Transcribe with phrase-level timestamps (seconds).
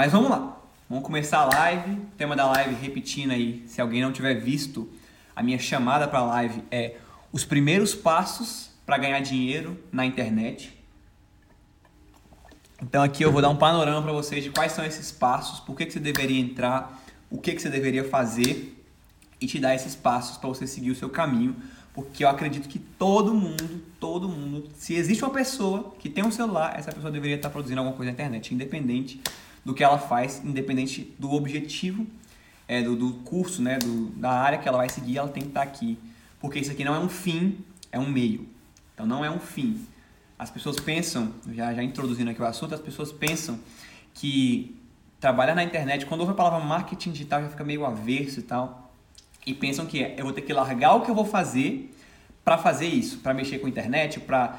[0.00, 0.56] Mas vamos lá.
[0.88, 2.00] Vamos começar a live.
[2.16, 4.88] Tema da live repetindo aí, se alguém não tiver visto,
[5.36, 6.96] a minha chamada para a live é
[7.30, 10.74] os primeiros passos para ganhar dinheiro na internet.
[12.82, 15.76] Então aqui eu vou dar um panorama para vocês de quais são esses passos, por
[15.76, 16.98] que, que você deveria entrar,
[17.28, 18.82] o que, que você deveria fazer
[19.38, 21.54] e te dar esses passos para você seguir o seu caminho,
[21.92, 26.30] porque eu acredito que todo mundo, todo mundo, se existe uma pessoa que tem um
[26.30, 29.20] celular, essa pessoa deveria estar produzindo alguma coisa na internet, independente
[29.64, 32.06] do que ela faz, independente do objetivo
[32.70, 35.48] é, do, do, curso, né, do, da área que ela vai seguir, ela tem que
[35.48, 35.98] estar aqui,
[36.38, 37.58] porque isso aqui não é um fim,
[37.90, 38.48] é um meio.
[38.94, 39.84] Então não é um fim.
[40.38, 43.58] As pessoas pensam, já, já introduzindo aqui o assunto, as pessoas pensam
[44.14, 44.80] que
[45.18, 48.92] trabalhar na internet, quando ouve a palavra marketing digital, já fica meio averso e tal.
[49.44, 51.92] E pensam que é, eu vou ter que largar o que eu vou fazer
[52.44, 54.58] para fazer isso, para mexer com a internet, para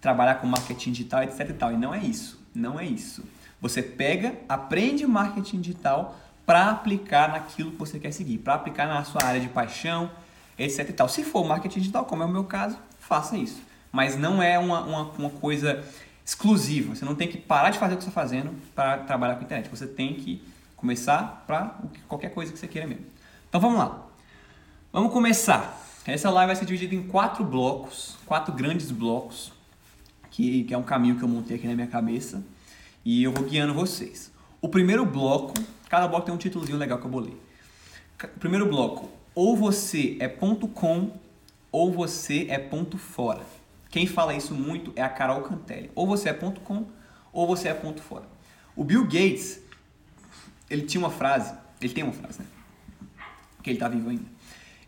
[0.00, 1.72] trabalhar com marketing digital, etc e tal.
[1.72, 2.40] E não é isso.
[2.52, 3.22] Não é isso.
[3.62, 9.04] Você pega, aprende marketing digital para aplicar naquilo que você quer seguir, para aplicar na
[9.04, 10.10] sua área de paixão,
[10.58, 11.08] etc e tal.
[11.08, 13.62] Se for marketing digital, como é o meu caso, faça isso.
[13.92, 15.84] Mas não é uma, uma, uma coisa
[16.26, 16.96] exclusiva.
[16.96, 19.42] Você não tem que parar de fazer o que você está fazendo para trabalhar com
[19.42, 19.70] a internet.
[19.70, 20.42] Você tem que
[20.74, 23.06] começar para qualquer coisa que você queira mesmo.
[23.48, 24.06] Então vamos lá.
[24.92, 25.80] Vamos começar.
[26.04, 29.52] Essa live vai ser dividida em quatro blocos, quatro grandes blocos,
[30.32, 32.42] que, que é um caminho que eu montei aqui na minha cabeça
[33.04, 34.32] e eu vou guiando vocês.
[34.60, 35.54] O primeiro bloco,
[35.88, 37.36] cada bloco tem um títulozinho legal que eu bolei.
[38.22, 41.12] O primeiro bloco, ou você é ponto com
[41.72, 43.44] ou você é ponto fora.
[43.88, 45.90] Quem fala isso muito é a Carol Cantelli.
[45.94, 46.86] Ou você é ponto com,
[47.32, 48.26] ou você é ponto fora.
[48.76, 49.60] O Bill Gates,
[50.68, 52.46] ele tinha uma frase, ele tem uma frase, né?
[53.62, 54.24] Que ele está vivo ainda.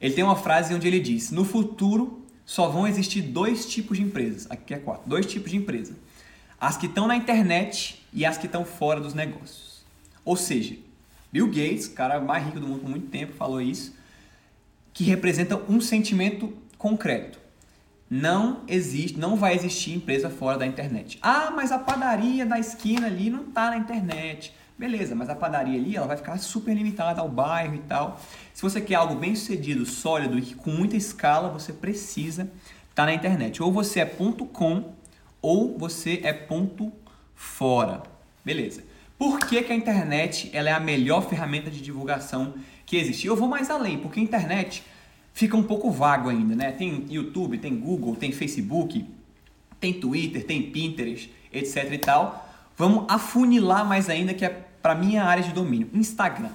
[0.01, 4.03] Ele tem uma frase onde ele diz: No futuro só vão existir dois tipos de
[4.03, 4.51] empresas.
[4.51, 5.09] Aqui é quatro.
[5.09, 5.95] Dois tipos de empresa.
[6.65, 9.84] As que estão na internet e as que estão fora dos negócios.
[10.25, 10.77] Ou seja,
[11.31, 13.95] Bill Gates, cara mais rico do mundo por muito tempo, falou isso,
[14.92, 17.39] que representa um sentimento concreto
[18.08, 21.19] não existe, não vai existir empresa fora da internet.
[21.20, 24.55] Ah, mas a padaria da esquina ali não está na internet.
[24.79, 28.20] Beleza, mas a padaria ali ela vai ficar super limitada ao bairro e tal.
[28.53, 33.07] Se você quer algo bem sucedido, sólido e com muita escala, você precisa estar tá
[33.07, 33.61] na internet.
[33.61, 34.93] Ou você é ponto .com
[35.44, 36.90] ou você é ponto
[37.34, 38.02] fora.
[38.42, 38.82] Beleza.
[39.18, 42.55] Por que, que a internet ela é a melhor ferramenta de divulgação
[42.86, 43.27] que existe?
[43.27, 44.82] Eu vou mais além, porque a internet
[45.34, 46.72] fica um pouco vago ainda, né?
[46.72, 49.05] Tem YouTube, tem Google, tem Facebook,
[49.78, 52.48] tem Twitter, tem Pinterest, etc e tal.
[52.74, 54.48] Vamos afunilar mais ainda que é
[54.80, 56.52] para minha área de domínio, Instagram.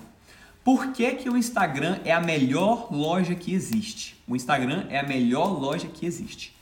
[0.64, 4.18] Por que, que o Instagram é a melhor loja que existe?
[4.28, 6.58] O Instagram é a melhor loja que existe.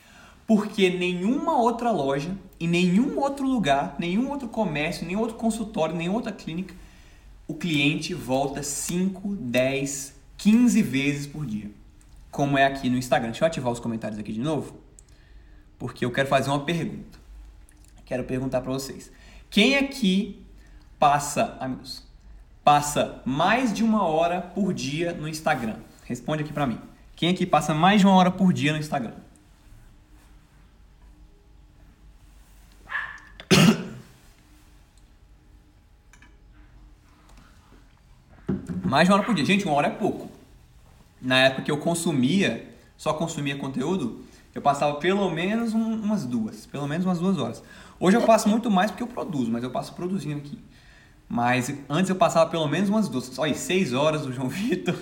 [0.47, 6.17] Porque nenhuma outra loja, em nenhum outro lugar, nenhum outro comércio, nenhum outro consultório, nenhuma
[6.17, 6.73] outra clínica,
[7.47, 11.69] o cliente volta 5, 10, 15 vezes por dia
[12.37, 13.31] como é aqui no Instagram.
[13.31, 14.77] Deixa eu ativar os comentários aqui de novo,
[15.79, 17.17] porque eu quero fazer uma pergunta.
[18.05, 19.11] Quero perguntar para vocês.
[19.49, 20.45] Quem aqui
[20.99, 22.03] passa, amigos,
[22.63, 25.77] passa mais de uma hora por dia no Instagram?
[26.03, 26.79] Responde aqui para mim.
[27.15, 29.13] Quem aqui passa mais de uma hora por dia no Instagram?
[38.87, 39.43] Mais de uma hora por dia.
[39.43, 40.29] Gente, uma hora é pouco
[41.21, 46.65] na época que eu consumia, só consumia conteúdo, eu passava pelo menos um, umas duas,
[46.65, 47.63] pelo menos umas duas horas.
[47.99, 50.57] Hoje eu passo muito mais porque eu produzo, mas eu passo produzindo aqui.
[51.27, 53.37] Mas antes eu passava pelo menos umas duas.
[53.37, 54.97] Olha, seis horas do João Vitor.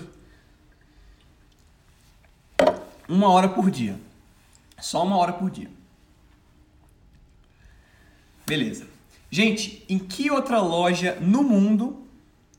[3.07, 3.99] Uma hora por dia.
[4.79, 5.69] Só uma hora por dia.
[8.47, 8.87] Beleza.
[9.29, 12.04] Gente, em que outra loja no mundo,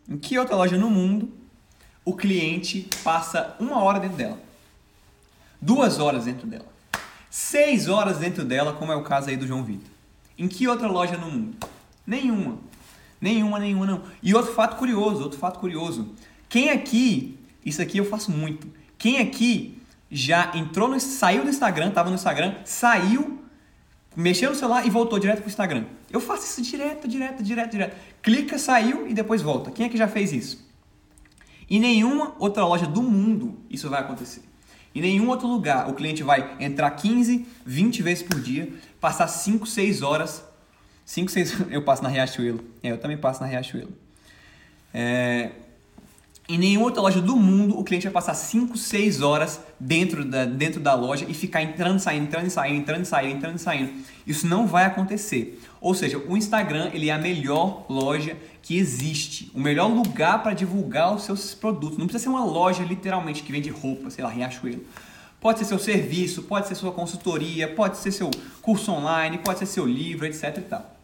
[0.09, 1.33] em que outra loja no mundo
[2.05, 4.39] o cliente passa uma hora dentro dela,
[5.61, 6.67] duas horas dentro dela,
[7.28, 9.91] seis horas dentro dela, como é o caso aí do João Vitor.
[10.39, 11.56] Em que outra loja no mundo?
[12.06, 12.59] Nenhuma.
[13.21, 14.03] Nenhuma, nenhuma, não.
[14.22, 16.15] E outro fato curioso, outro fato curioso.
[16.48, 18.69] Quem aqui, isso aqui eu faço muito.
[18.98, 23.42] Quem aqui já entrou no, saiu do Instagram, tava no Instagram, saiu,
[24.15, 25.84] mexeu no celular e voltou direto pro Instagram.
[26.11, 27.97] Eu faço isso direto, direto, direto, direto.
[28.23, 29.71] Clica, saiu e depois volta.
[29.71, 30.67] Quem é que já fez isso?
[31.69, 34.43] Em nenhuma outra loja do mundo isso vai acontecer.
[34.95, 39.67] Em nenhum outro lugar o cliente vai entrar 15, 20 vezes por dia, passar 5,
[39.67, 40.45] 6 horas.
[41.05, 42.65] 5, 6 eu passo na Riachuelo.
[42.83, 43.93] É, eu também passo na Riachuelo.
[44.95, 45.51] É,
[46.48, 50.45] Em nenhuma outra loja do mundo o cliente vai passar 5, 6 horas dentro da,
[50.45, 53.59] dentro da loja e ficar entrando, saindo, entrando e saindo, entrando e saindo, entrando e
[53.59, 53.93] saindo.
[54.25, 55.60] Isso não vai acontecer.
[55.81, 60.53] Ou seja, o Instagram ele é a melhor loja que existe, o melhor lugar para
[60.53, 61.98] divulgar os seus produtos.
[61.98, 64.84] Não precisa ser uma loja literalmente que vende roupa, sei lá, Riachuelo.
[65.41, 68.31] Pode ser seu serviço, pode ser sua consultoria, pode ser seu
[68.63, 70.59] curso online, pode ser seu livro, etc.
[70.59, 70.96] E tal.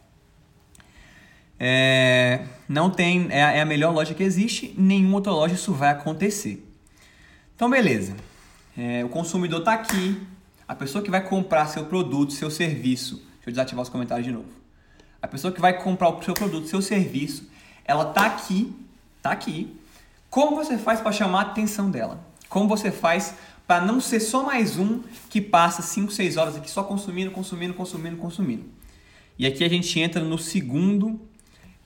[1.65, 5.91] É, não tem, é, é a melhor loja que existe, nenhuma outra loja isso vai
[5.91, 6.69] acontecer.
[7.55, 8.17] Então, beleza.
[8.77, 10.21] É, o consumidor está aqui,
[10.67, 13.15] a pessoa que vai comprar seu produto, seu serviço.
[13.35, 14.49] Deixa eu desativar os comentários de novo.
[15.23, 17.49] A pessoa que vai comprar o seu produto, seu serviço,
[17.85, 18.75] ela está aqui,
[19.19, 19.73] está aqui.
[20.29, 22.27] Como você faz para chamar a atenção dela?
[22.49, 23.37] Como você faz
[23.69, 25.01] para não ser só mais um
[25.31, 28.65] que passa 5, 6 horas aqui só consumindo, consumindo, consumindo, consumindo?
[29.39, 31.21] E aqui a gente entra no segundo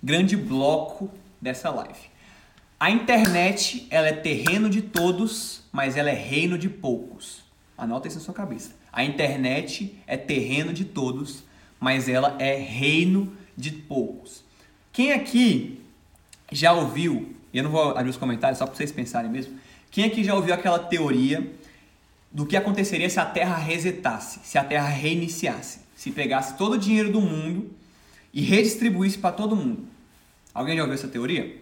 [0.03, 1.11] grande bloco
[1.41, 2.17] dessa live.
[2.79, 7.43] A internet ela é terreno de todos, mas ela é reino de poucos.
[7.77, 8.73] Anota isso na sua cabeça.
[8.93, 11.43] A internet é terreno de todos,
[11.81, 14.45] mas ela é reino de poucos.
[14.93, 15.81] Quem aqui
[16.51, 19.59] já ouviu, e eu não vou abrir os comentários só para vocês pensarem mesmo,
[19.91, 21.51] quem aqui já ouviu aquela teoria
[22.31, 26.79] do que aconteceria se a Terra resetasse, se a Terra reiniciasse, se pegasse todo o
[26.79, 27.71] dinheiro do mundo
[28.37, 29.85] e redistribuísse para todo mundo?
[30.53, 31.57] Alguém já ouviu essa teoria?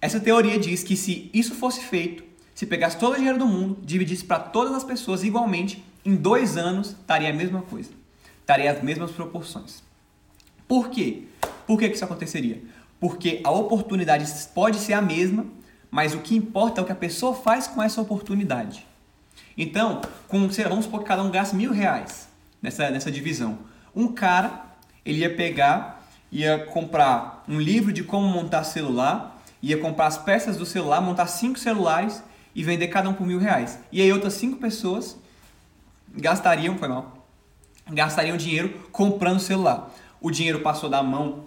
[0.00, 2.24] Essa teoria diz que se isso fosse feito,
[2.54, 6.56] se pegasse todo o dinheiro do mundo, dividisse para todas as pessoas igualmente, em dois
[6.56, 7.90] anos estaria a mesma coisa.
[8.40, 9.82] Estaria as mesmas proporções.
[10.66, 11.24] Por quê?
[11.66, 12.62] Por que, que isso aconteceria?
[12.98, 14.24] Porque a oportunidade
[14.54, 15.44] pode ser a mesma,
[15.90, 18.86] mas o que importa é o que a pessoa faz com essa oportunidade.
[19.58, 22.28] Então, com, sei lá, vamos supor que cada um gaste mil reais
[22.62, 23.58] nessa, nessa divisão.
[23.94, 24.69] Um cara,
[25.04, 26.00] ele ia pegar
[26.30, 31.26] ia comprar um livro de como montar celular, ia comprar as peças do celular, montar
[31.26, 32.22] cinco celulares
[32.54, 33.78] e vender cada um por mil reais.
[33.90, 35.18] E aí outras cinco pessoas
[36.16, 37.26] gastariam, foi mal,
[37.90, 39.90] gastariam dinheiro comprando celular.
[40.20, 41.44] O dinheiro passou da mão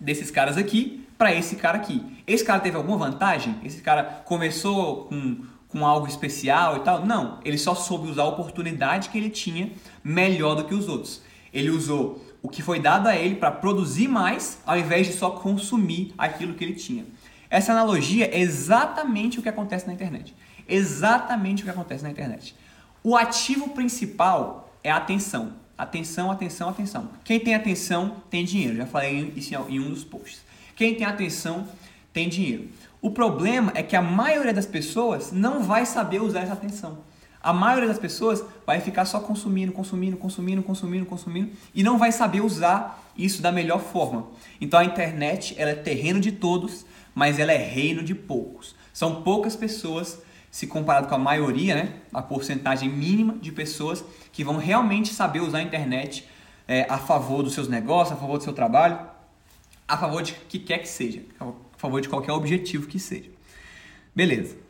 [0.00, 2.04] desses caras aqui para esse cara aqui.
[2.26, 3.56] Esse cara teve alguma vantagem?
[3.64, 7.04] Esse cara começou com, com algo especial e tal?
[7.06, 9.72] Não, ele só soube usar a oportunidade que ele tinha
[10.04, 11.22] melhor do que os outros.
[11.52, 15.30] Ele usou o que foi dado a ele para produzir mais, ao invés de só
[15.30, 17.04] consumir aquilo que ele tinha.
[17.50, 20.32] Essa analogia é exatamente o que acontece na internet.
[20.68, 22.54] Exatamente o que acontece na internet.
[23.02, 25.54] O ativo principal é a atenção.
[25.76, 27.10] Atenção, atenção, atenção.
[27.24, 28.76] Quem tem atenção tem dinheiro.
[28.76, 30.40] Já falei isso em um dos posts.
[30.76, 31.66] Quem tem atenção
[32.12, 32.68] tem dinheiro.
[33.02, 36.98] O problema é que a maioria das pessoas não vai saber usar essa atenção.
[37.46, 42.10] A maioria das pessoas vai ficar só consumindo, consumindo, consumindo, consumindo, consumindo e não vai
[42.10, 44.26] saber usar isso da melhor forma.
[44.60, 46.84] Então a internet ela é terreno de todos,
[47.14, 48.74] mas ela é reino de poucos.
[48.92, 50.20] São poucas pessoas,
[50.50, 55.38] se comparado com a maioria, né, a porcentagem mínima de pessoas que vão realmente saber
[55.38, 56.26] usar a internet
[56.66, 58.98] é, a favor dos seus negócios, a favor do seu trabalho,
[59.86, 63.30] a favor de que quer que seja, a favor de qualquer objetivo que seja.
[64.12, 64.65] Beleza.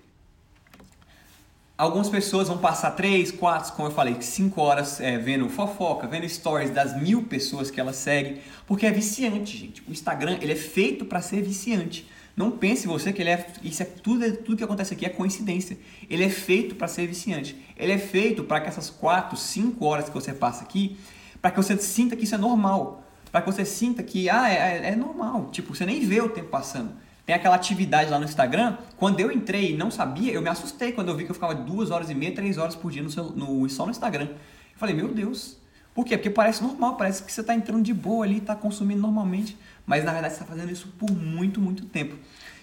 [1.78, 6.26] Algumas pessoas vão passar 3, 4, como eu falei, 5 horas é, vendo fofoca, vendo
[6.26, 9.82] stories das mil pessoas que elas seguem, porque é viciante, gente.
[9.86, 12.08] O Instagram ele é feito para ser viciante.
[12.34, 15.76] Não pense você que ele é isso é tudo tudo que acontece aqui é coincidência.
[16.08, 17.54] Ele é feito para ser viciante.
[17.76, 20.96] Ele é feito para que essas 4, 5 horas que você passa aqui,
[21.42, 24.54] para que você sinta que isso é normal, para que você sinta que ah, é,
[24.54, 26.92] é, é normal, tipo, você nem vê o tempo passando.
[27.26, 28.78] Tem aquela atividade lá no Instagram.
[28.96, 31.56] Quando eu entrei e não sabia, eu me assustei quando eu vi que eu ficava
[31.56, 34.28] duas horas e meia, três horas por dia no, seu, no só no Instagram.
[34.28, 35.56] Eu falei, meu Deus.
[35.92, 36.16] Por quê?
[36.16, 39.56] Porque parece normal, parece que você está entrando de boa ali, está consumindo normalmente.
[39.84, 42.14] Mas na verdade você está fazendo isso por muito, muito tempo.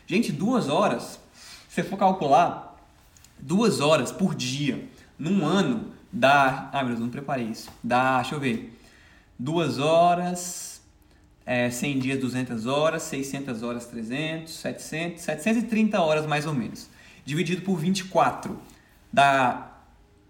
[0.07, 1.19] Gente, duas horas,
[1.67, 2.77] se você for calcular,
[3.37, 4.87] duas horas por dia,
[5.19, 6.69] num ano, dá.
[6.71, 7.69] Ah, meu Deus, não preparei isso.
[7.83, 8.79] Dá, deixa eu ver.
[9.37, 10.72] Duas horas
[11.45, 16.89] é, 100 dias 200 horas, 600 horas 300, 700, 730 horas mais ou menos.
[17.25, 18.57] Dividido por 24
[19.11, 19.71] dá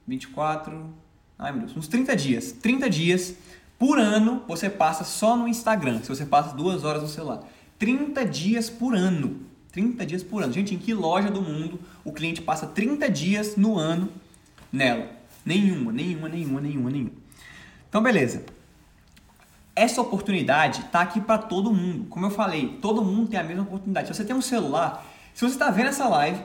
[0.08, 0.94] 24,
[1.38, 2.52] ai meu Deus, uns 30 dias.
[2.52, 3.36] 30 dias
[3.78, 7.44] por ano você passa só no Instagram, se você passa duas horas no celular.
[7.80, 9.42] 30 dias por ano.
[9.72, 10.54] 30 dias por ano.
[10.54, 14.10] Gente, em que loja do mundo o cliente passa 30 dias no ano
[14.72, 15.12] nela?
[15.46, 17.12] Nenhuma, nenhuma, nenhuma, nenhuma, nenhuma.
[17.90, 18.46] Então, beleza.
[19.76, 22.06] Essa oportunidade está aqui para todo mundo.
[22.10, 24.08] Como eu falei, todo mundo tem a mesma oportunidade.
[24.08, 26.40] Se você tem um celular, se você está vendo essa live,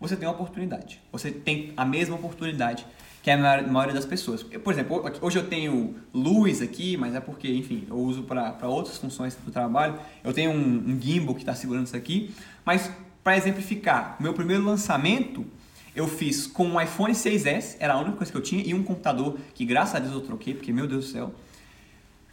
[0.00, 1.00] você tem uma oportunidade.
[1.12, 2.84] Você tem a mesma oportunidade
[3.22, 4.44] que a maioria das pessoas.
[4.50, 8.68] Eu, por exemplo, hoje eu tenho luz aqui, mas é porque, enfim, eu uso para
[8.68, 9.98] outras funções do trabalho.
[10.22, 12.34] Eu tenho um, um gimbal que está segurando isso aqui,
[12.66, 12.90] mas
[13.22, 15.46] para exemplificar, meu primeiro lançamento
[15.94, 18.82] eu fiz com um iPhone 6S, era a única coisa que eu tinha, e um
[18.82, 21.34] computador que graças a Deus eu troquei, porque meu Deus do céu.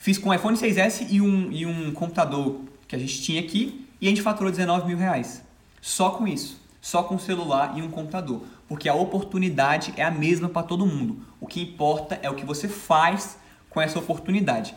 [0.01, 3.88] Fiz com um iPhone 6S e um, e um computador que a gente tinha aqui,
[4.01, 5.43] e a gente faturou 19 mil reais.
[5.79, 6.60] Só com isso.
[6.81, 8.41] Só com um celular e um computador.
[8.67, 11.20] Porque a oportunidade é a mesma para todo mundo.
[11.39, 13.38] O que importa é o que você faz
[13.70, 14.74] com essa oportunidade.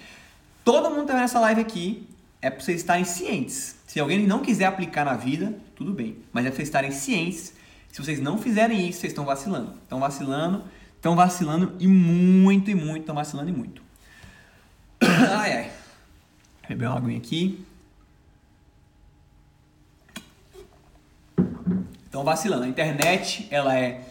[0.63, 2.07] Todo mundo tá vendo essa live aqui
[2.43, 3.77] é para vocês estarem cientes.
[3.87, 6.19] Se alguém não quiser aplicar na vida, tudo bem.
[6.35, 7.55] Mas é para vocês estarem cientes
[7.91, 9.73] se vocês não fizerem isso, vocês estão vacilando.
[9.85, 10.65] Estão vacilando,
[10.97, 13.84] estão vacilando e muito, e muito, estão vacilando e muito.
[15.07, 15.71] Ai, ai.
[16.69, 17.65] Beber uma aguinha aqui.
[22.05, 22.65] Estão vacilando.
[22.65, 24.03] A internet, ela é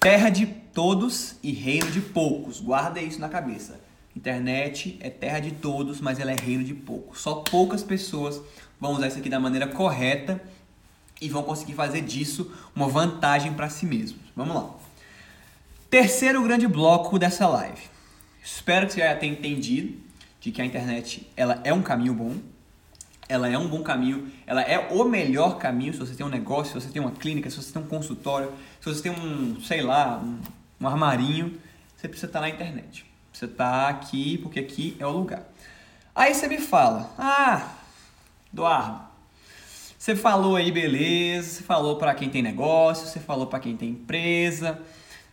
[0.00, 2.60] terra de todos e reino de poucos.
[2.60, 3.80] Guarda isso na cabeça.
[4.16, 7.20] Internet é terra de todos, mas ela é reino de poucos.
[7.20, 8.40] Só poucas pessoas
[8.80, 10.40] vão usar isso aqui da maneira correta
[11.20, 14.20] e vão conseguir fazer disso uma vantagem para si mesmos.
[14.36, 14.70] Vamos lá.
[15.90, 17.80] Terceiro grande bloco dessa live.
[18.42, 20.03] Espero que você já tenha entendido
[20.44, 22.36] de que a internet ela é um caminho bom,
[23.26, 26.78] ela é um bom caminho, ela é o melhor caminho se você tem um negócio,
[26.78, 29.80] se você tem uma clínica, se você tem um consultório, se você tem um, sei
[29.80, 30.38] lá, um,
[30.78, 31.58] um armarinho,
[31.96, 33.06] você precisa estar na internet.
[33.32, 35.42] Você está aqui porque aqui é o lugar.
[36.14, 37.76] Aí você me fala, ah,
[38.52, 39.00] Eduardo,
[39.98, 43.88] você falou aí, beleza, você falou para quem tem negócio, você falou para quem tem
[43.88, 44.78] empresa,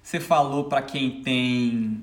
[0.01, 2.01] você falou para quem tem,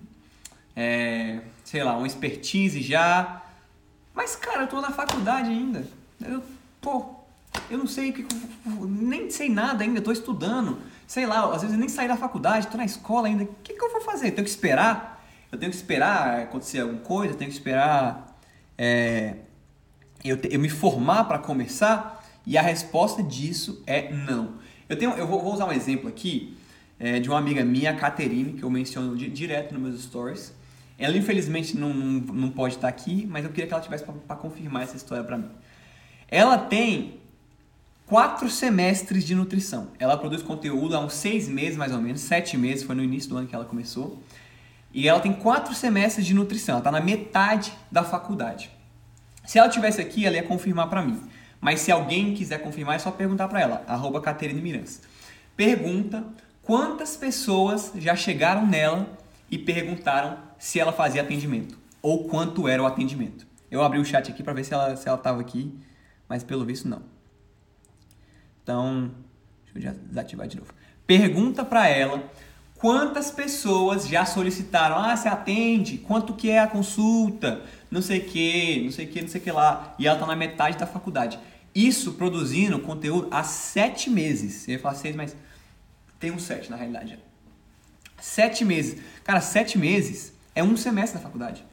[0.76, 3.42] é, sei lá, uma expertise já.
[4.14, 5.86] Mas, cara, eu tô na faculdade ainda.
[6.24, 6.42] Eu,
[6.80, 7.04] pô,
[7.70, 8.26] eu não sei o que.
[8.64, 10.78] Nem sei nada ainda, tô estudando.
[11.06, 13.44] Sei lá, às vezes eu nem saí da faculdade, tô na escola ainda.
[13.44, 14.28] O que, que eu vou fazer?
[14.28, 15.22] Eu tenho que esperar?
[15.52, 17.34] Eu tenho que esperar acontecer alguma coisa?
[17.34, 18.34] Eu tenho que esperar
[18.78, 19.34] é,
[20.24, 22.24] eu, eu me formar para começar?
[22.46, 24.54] E a resposta disso é não.
[24.88, 26.56] Eu, tenho, eu vou, vou usar um exemplo aqui
[26.98, 30.56] é, de uma amiga minha, a Caterine, que eu menciono direto nos meus stories.
[30.98, 34.82] Ela infelizmente não, não, pode estar aqui, mas eu queria que ela tivesse para confirmar
[34.82, 35.50] essa história para mim.
[36.28, 37.20] Ela tem
[38.04, 39.88] quatro semestres de nutrição.
[39.98, 43.30] Ela produz conteúdo há uns seis meses mais ou menos, sete meses, foi no início
[43.30, 44.20] do ano que ela começou.
[44.92, 48.70] E ela tem quatro semestres de nutrição, ela está na metade da faculdade.
[49.46, 51.22] Se ela tivesse aqui, ela ia confirmar para mim.
[51.60, 54.22] Mas se alguém quiser confirmar, é só perguntar para ela, arroba.
[55.56, 56.24] Pergunta
[56.62, 59.08] quantas pessoas já chegaram nela
[59.50, 63.46] e perguntaram se ela fazia atendimento ou quanto era o atendimento.
[63.70, 65.74] Eu abri o chat aqui para ver se ela se ela estava aqui,
[66.28, 67.02] mas pelo visto não.
[68.62, 69.10] Então,
[69.72, 70.72] deixa eu desativar de novo.
[71.06, 72.22] Pergunta para ela
[72.76, 78.82] quantas pessoas já solicitaram, ah, você atende, quanto que é a consulta, não sei que,
[78.84, 79.94] não sei que, não sei que lá.
[79.98, 81.38] E ela está na metade da faculdade.
[81.74, 84.54] Isso produzindo conteúdo há sete meses.
[84.54, 85.36] Você ia falar seis, mas
[86.18, 87.18] tem um sete na realidade.
[88.20, 89.00] Sete meses.
[89.24, 91.64] Cara, sete meses é um semestre da faculdade.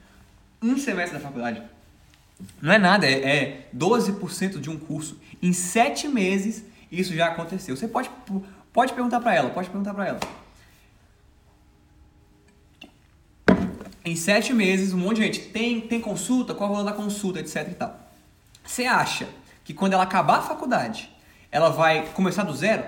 [0.62, 1.62] Um semestre da faculdade.
[2.62, 5.20] Não é nada, é, é 12% de um curso.
[5.42, 7.76] Em sete meses isso já aconteceu.
[7.76, 8.10] Você pode,
[8.72, 10.20] pode perguntar para ela, pode perguntar para ela.
[14.04, 16.96] Em sete meses, um monte de gente tem, tem consulta, qual é o valor da
[16.96, 18.00] consulta, etc e tal.
[18.64, 19.28] Você acha
[19.64, 21.10] que quando ela acabar a faculdade,
[21.52, 22.84] ela vai começar do zero?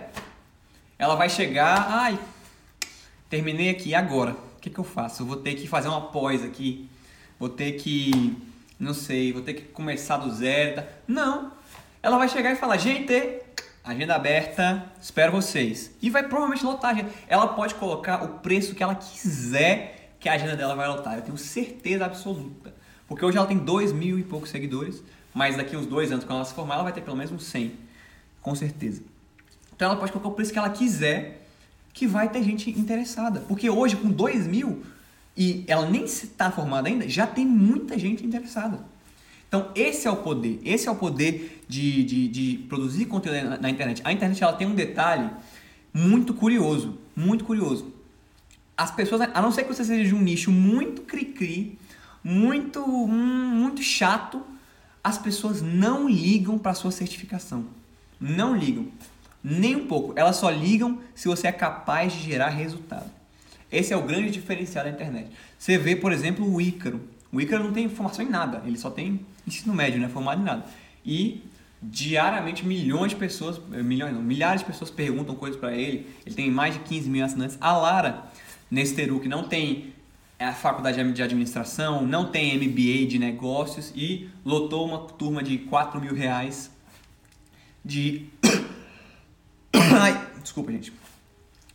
[1.00, 2.20] Ela vai chegar, ai,
[3.30, 4.32] terminei aqui, agora?
[4.32, 5.24] O que, que eu faço?
[5.24, 6.90] Eu vou ter que fazer uma pós aqui,
[7.40, 8.36] vou ter que,
[8.80, 10.78] não sei, vou ter que começar do zero.
[10.78, 10.88] Tá?
[11.08, 11.52] Não.
[12.02, 13.42] Ela vai chegar e falar, gente,
[13.84, 15.92] agenda aberta, espero vocês.
[16.02, 17.12] E vai provavelmente lotar a agenda.
[17.28, 21.16] Ela pode colocar o preço que ela quiser que a agenda dela vai lotar.
[21.16, 22.74] Eu tenho certeza absoluta.
[23.08, 25.02] Porque hoje ela tem dois mil e poucos seguidores,
[25.34, 27.44] mas daqui uns dois anos, quando ela se formar, ela vai ter pelo menos uns
[27.44, 27.74] 100.
[28.42, 29.02] Com certeza.
[29.76, 31.47] Então ela pode colocar o preço que ela quiser,
[31.94, 33.42] que vai ter gente interessada.
[33.42, 34.84] Porque hoje, com dois mil,
[35.36, 38.80] e ela nem está formada ainda, já tem muita gente interessada.
[39.48, 40.60] Então, esse é o poder.
[40.64, 44.02] Esse é o poder de, de, de produzir conteúdo na, na internet.
[44.04, 45.30] A internet ela tem um detalhe
[45.94, 46.98] muito curioso.
[47.16, 47.98] Muito curioso
[48.78, 51.80] as pessoas, a não ser que você seja de um nicho muito cri-cri,
[52.24, 54.46] muito, hum, muito chato,
[55.04, 57.66] as pessoas não ligam para sua certificação.
[58.20, 58.88] Não ligam.
[59.44, 60.14] Nem um pouco.
[60.16, 63.10] Elas só ligam se você é capaz de gerar resultado.
[63.72, 65.30] Esse é o grande diferencial da internet.
[65.58, 67.02] Você vê, por exemplo, o Ícaro.
[67.32, 68.62] O Ícaro não tem formação em nada.
[68.66, 70.66] Ele só tem ensino médio, não é formado em nada.
[71.06, 71.44] E
[71.82, 76.08] diariamente milhões de pessoas, eh, milhões não, milhares de pessoas perguntam coisas para ele.
[76.26, 77.58] Ele tem mais de 15 mil assinantes.
[77.60, 78.24] A Lara
[78.72, 79.94] Nesteru, que não tem
[80.40, 86.00] a faculdade de administração, não tem MBA de negócios e lotou uma turma de 4
[86.00, 86.72] mil reais
[87.84, 88.26] de
[90.00, 90.94] Ai, desculpa, gente.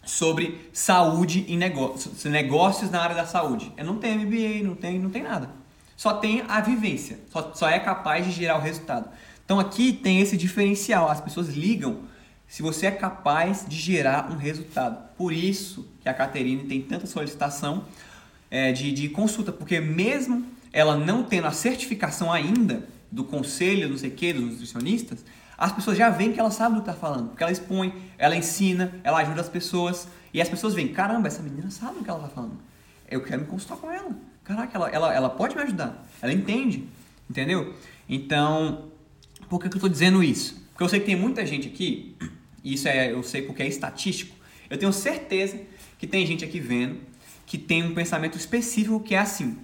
[0.04, 3.72] Sobre saúde e negócios, negócios na área da saúde.
[3.76, 5.50] Eu não tenho MBA, não tem, não tem nada.
[5.96, 9.08] Só tem a vivência, só, só é capaz de gerar o resultado.
[9.44, 11.08] Então aqui tem esse diferencial.
[11.08, 12.00] As pessoas ligam
[12.49, 14.99] se você é capaz de gerar um resultado.
[15.16, 17.84] Por isso que a Caterine tem tanta solicitação
[18.50, 23.96] é, de, de consulta, porque mesmo ela não tendo a certificação ainda do conselho, não
[23.96, 25.25] sei o que, dos nutricionistas,
[25.62, 28.35] as pessoas já veem que ela sabe do que está falando, porque ela expõe, ela
[28.35, 32.11] ensina, ela ajuda as pessoas, e as pessoas veem, caramba, essa menina sabe do que
[32.11, 32.59] ela está falando.
[33.09, 34.11] Eu quero me consultar com ela.
[34.42, 36.04] Caraca, ela, ela, ela pode me ajudar.
[36.21, 36.88] Ela entende,
[37.31, 37.76] entendeu?
[38.09, 38.88] Então,
[39.49, 40.61] por que, que eu estou dizendo isso?
[40.73, 42.16] Porque eu sei que tem muita gente aqui,
[42.64, 44.35] e isso é, eu sei porque é estatístico,
[44.69, 45.61] eu tenho certeza
[45.97, 46.99] que tem gente aqui vendo
[47.47, 49.59] que tem um pensamento específico que é assim.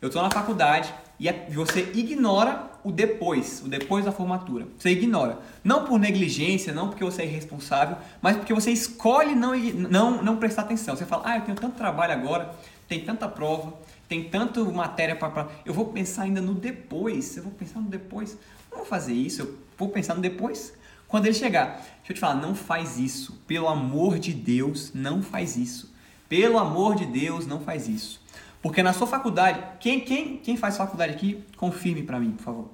[0.00, 4.66] Eu estou na faculdade e você ignora o depois, o depois da formatura.
[4.78, 5.38] Você ignora.
[5.62, 10.36] Não por negligência, não porque você é irresponsável, mas porque você escolhe não, não, não
[10.38, 10.96] prestar atenção.
[10.96, 12.54] Você fala, ah, eu tenho tanto trabalho agora,
[12.88, 13.74] tem tanta prova,
[14.08, 15.48] tem tanto matéria para.
[15.64, 17.36] Eu vou pensar ainda no depois.
[17.36, 18.38] Eu vou pensar no depois.
[18.70, 20.72] Não vou fazer isso, eu vou pensar no depois.
[21.06, 23.38] Quando ele chegar, deixa eu te falar, não faz isso.
[23.46, 25.92] Pelo amor de Deus, não faz isso.
[26.30, 28.22] Pelo amor de Deus, não faz isso.
[28.62, 32.70] Porque na sua faculdade, quem, quem, quem faz faculdade aqui, confirme para mim, por favor.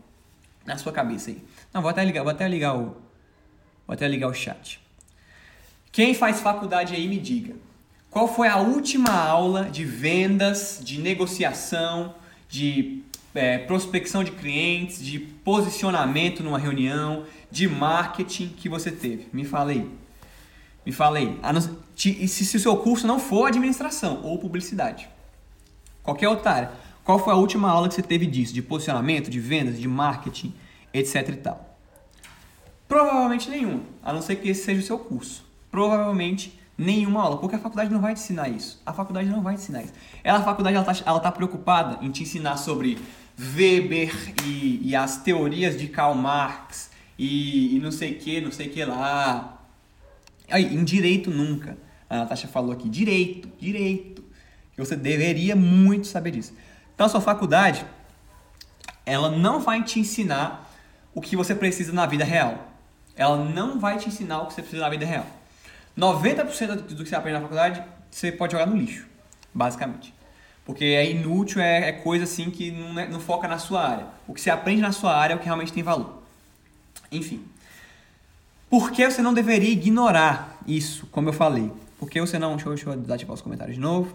[0.64, 1.42] Na sua cabeça aí.
[1.72, 2.96] Não, vou até ligar, vou até ligar o.
[3.86, 4.80] Vou até ligar o chat.
[5.92, 7.54] Quem faz faculdade aí, me diga.
[8.10, 12.14] Qual foi a última aula de vendas, de negociação,
[12.48, 13.02] de
[13.34, 19.28] é, prospecção de clientes, de posicionamento numa reunião, de marketing que você teve?
[19.32, 19.88] Me fala aí.
[20.84, 21.38] Me fala aí.
[21.94, 25.08] Se, se o seu curso não for administração ou publicidade?
[26.06, 26.70] Qualquer outra área.
[27.04, 28.54] Qual foi a última aula que você teve disso?
[28.54, 30.54] De posicionamento, de vendas, de marketing,
[30.94, 31.76] etc e tal?
[32.86, 35.44] Provavelmente nenhuma, a não ser que esse seja o seu curso.
[35.68, 38.80] Provavelmente nenhuma aula, porque a faculdade não vai te ensinar isso.
[38.86, 39.92] A faculdade não vai te ensinar isso.
[40.22, 42.98] Ela, a faculdade ela está tá preocupada em te ensinar sobre
[43.36, 48.68] Weber e, e as teorias de Karl Marx e, e não sei que, não sei
[48.68, 49.60] que lá.
[50.48, 51.76] Aí, em direito nunca.
[52.08, 54.22] A Natasha falou aqui, direito, direito.
[54.76, 56.52] Que você deveria muito saber disso.
[56.94, 57.84] Então a sua faculdade,
[59.04, 60.70] ela não vai te ensinar
[61.14, 62.68] o que você precisa na vida real.
[63.16, 65.26] Ela não vai te ensinar o que você precisa na vida real.
[65.96, 69.06] 90% do que você aprende na faculdade, você pode jogar no lixo,
[69.52, 70.14] basicamente.
[70.66, 74.06] Porque é inútil, é, é coisa assim que não, é, não foca na sua área.
[74.28, 76.22] O que você aprende na sua área é o que realmente tem valor.
[77.10, 77.44] Enfim.
[78.68, 81.72] Por que você não deveria ignorar isso, como eu falei?
[81.98, 82.56] Por que você não.
[82.56, 84.14] Deixa eu, deixa eu desativar os comentários de novo.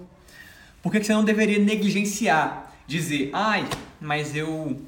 [0.82, 2.72] Por que você não deveria negligenciar?
[2.88, 3.68] Dizer, ai,
[4.00, 4.82] mas eu,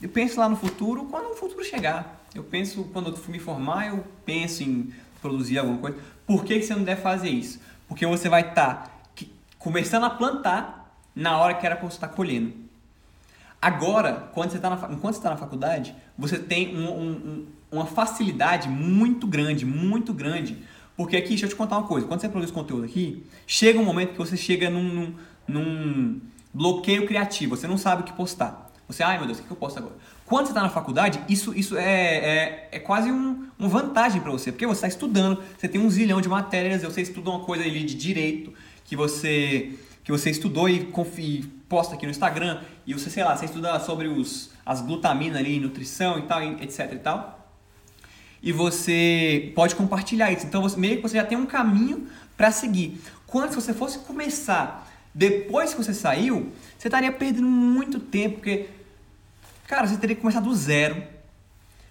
[0.00, 2.24] eu penso lá no futuro quando o futuro chegar.
[2.34, 5.98] Eu penso, quando eu me formar, eu penso em produzir alguma coisa.
[6.26, 7.60] Por que, que você não deve fazer isso?
[7.88, 8.90] Porque você vai estar tá
[9.58, 12.52] começando a plantar na hora que era para você estar tá colhendo.
[13.60, 17.86] Agora, quando você tá na, enquanto você está na faculdade, você tem um, um, uma
[17.86, 20.58] facilidade muito grande, muito grande
[20.96, 23.84] porque aqui, deixa eu te contar uma coisa, quando você produz conteúdo aqui, chega um
[23.84, 25.14] momento que você chega num, num,
[25.46, 26.20] num
[26.54, 28.70] bloqueio criativo, você não sabe o que postar.
[28.88, 29.96] Você, ai meu Deus, o que eu posto agora?
[30.24, 34.30] Quando você está na faculdade, isso, isso é, é, é quase um, uma vantagem para
[34.30, 37.64] você, porque você está estudando, você tem um zilhão de matérias, você estuda uma coisa
[37.64, 38.54] ali de direito
[38.84, 43.36] que você, que você estudou e, e posta aqui no Instagram, e você, sei lá,
[43.36, 47.35] você estuda sobre os, as glutaminas ali, nutrição e tal, etc e tal
[48.42, 50.46] e você pode compartilhar isso.
[50.46, 53.00] Então, você, meio que você já tem um caminho para seguir.
[53.26, 58.68] Quando se você fosse começar depois que você saiu, você estaria perdendo muito tempo, porque,
[59.66, 61.02] cara, você teria que começar do zero.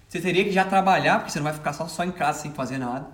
[0.08, 2.53] Você teria que já trabalhar, porque você não vai ficar só, só em casa sem
[2.53, 3.08] fazer nada.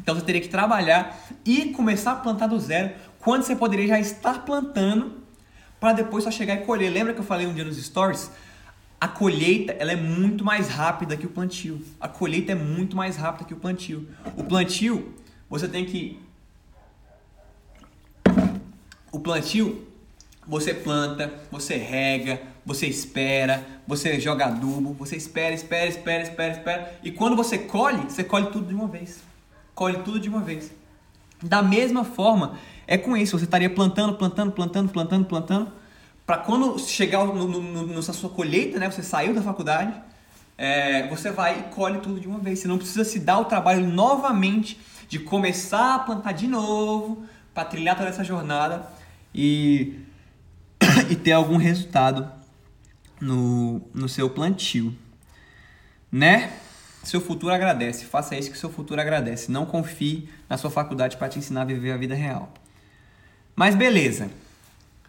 [0.00, 4.00] Então você teria que trabalhar e começar a plantar do zero, quando você poderia já
[4.00, 5.20] estar plantando
[5.78, 6.90] para depois só chegar e colher.
[6.90, 8.30] Lembra que eu falei um dia nos stories?
[9.00, 11.80] A colheita ela é muito mais rápida que o plantio.
[11.98, 14.06] A colheita é muito mais rápida que o plantio.
[14.36, 15.14] O plantio,
[15.48, 16.20] você tem que.
[19.10, 19.88] O plantio,
[20.46, 27.00] você planta, você rega, você espera, você joga adubo, você espera, espera, espera, espera, espera.
[27.02, 29.22] E quando você colhe, você colhe tudo de uma vez.
[29.74, 30.70] Colhe tudo de uma vez.
[31.42, 33.38] Da mesma forma, é com isso.
[33.38, 35.79] Você estaria plantando, plantando, plantando, plantando, plantando
[36.30, 40.00] para quando chegar no, no, no, na sua colheita, né, você saiu da faculdade,
[40.56, 42.60] é, você vai e colhe tudo de uma vez.
[42.60, 47.64] Você não precisa se dar o trabalho novamente de começar a plantar de novo, para
[47.64, 48.88] trilhar toda essa jornada
[49.34, 50.04] e,
[51.10, 52.30] e ter algum resultado
[53.20, 54.94] no, no seu plantio,
[56.12, 56.52] né?
[57.02, 58.04] seu futuro agradece.
[58.04, 59.50] Faça isso que seu futuro agradece.
[59.50, 62.54] Não confie na sua faculdade para te ensinar a viver a vida real.
[63.56, 64.30] Mas beleza.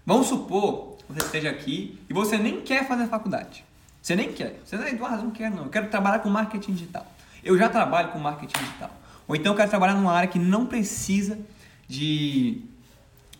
[0.04, 3.64] Vamos supor você esteja aqui e você nem quer fazer faculdade.
[4.02, 4.60] Você nem quer.
[4.66, 5.64] Você não, Eduardo, não quero não.
[5.66, 7.06] Eu quero trabalhar com marketing digital.
[7.44, 8.92] Eu já trabalho com marketing digital.
[9.28, 11.40] Ou então eu quero trabalhar numa área que não precisa
[11.88, 12.62] de,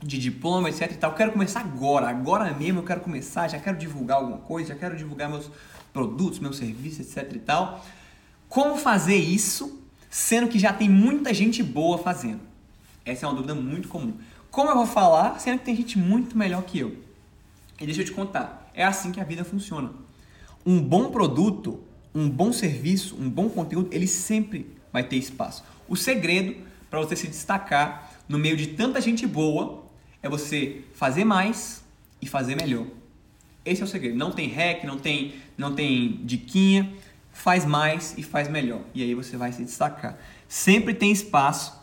[0.02, 1.12] de diploma, etc e tal.
[1.12, 2.10] Eu quero começar agora.
[2.10, 3.48] Agora mesmo eu quero começar.
[3.48, 4.70] Já quero divulgar alguma coisa.
[4.70, 5.50] Já quero divulgar meus
[5.92, 7.84] produtos, meus serviços, etc e tal.
[8.48, 12.42] Como fazer isso, sendo que já tem muita gente boa fazendo?
[13.04, 14.14] Essa é uma dúvida muito comum.
[14.52, 17.11] Como eu vou falar, sendo que tem gente muito melhor que eu?
[17.82, 19.92] E deixa eu te contar, é assim que a vida funciona.
[20.64, 25.64] Um bom produto, um bom serviço, um bom conteúdo, ele sempre vai ter espaço.
[25.90, 26.56] O segredo
[26.92, 29.84] para você se destacar no meio de tanta gente boa
[30.22, 31.84] é você fazer mais
[32.22, 32.86] e fazer melhor.
[33.66, 34.16] Esse é o segredo.
[34.16, 36.94] Não tem hack, não tem, não tem diquinha.
[37.32, 38.82] Faz mais e faz melhor.
[38.94, 40.20] E aí você vai se destacar.
[40.48, 41.82] Sempre tem espaço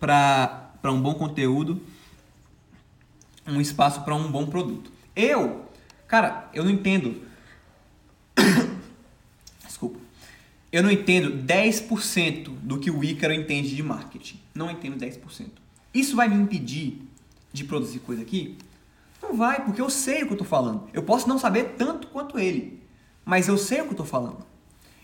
[0.00, 1.80] para um bom conteúdo,
[3.46, 4.93] um espaço para um bom produto.
[5.14, 5.66] Eu,
[6.06, 7.22] cara, eu não entendo.
[9.64, 9.98] Desculpa.
[10.72, 14.40] Eu não entendo 10% do que o Ícaro entende de marketing.
[14.54, 15.46] Não entendo 10%.
[15.92, 17.02] Isso vai me impedir
[17.52, 18.58] de produzir coisa aqui?
[19.22, 20.88] Não vai, porque eu sei o que eu estou falando.
[20.92, 22.82] Eu posso não saber tanto quanto ele,
[23.24, 24.44] mas eu sei o que eu estou falando.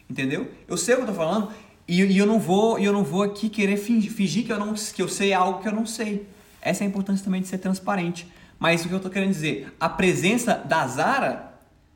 [0.08, 0.50] Entendeu?
[0.66, 1.52] Eu sei o que eu estou falando
[1.86, 4.74] e, e, eu não vou eu não vou aqui querer fingir, fingir, que, eu não,
[4.74, 6.26] que eu sei algo que eu não sei.
[6.60, 8.26] Essa é a importância também de ser transparente.
[8.60, 11.54] Mas o que eu estou querendo dizer, a presença da Zara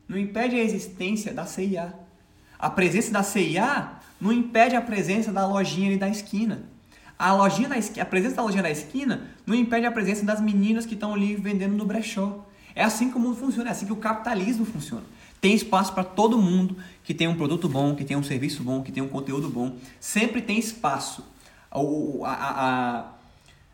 [0.09, 1.93] não impede a existência da CIA.
[2.57, 6.63] A presença da CIA não impede a presença da lojinha ali da esquina.
[7.19, 10.41] A, lojinha da esquina, a presença da lojinha da esquina não impede a presença das
[10.41, 12.43] meninas que estão ali vendendo no brechó.
[12.73, 15.03] É assim que o mundo funciona, é assim que o capitalismo funciona.
[15.39, 18.81] Tem espaço para todo mundo que tem um produto bom, que tem um serviço bom,
[18.81, 19.75] que tem um conteúdo bom.
[19.99, 21.23] Sempre tem espaço.
[21.69, 21.79] A,
[22.31, 23.05] a,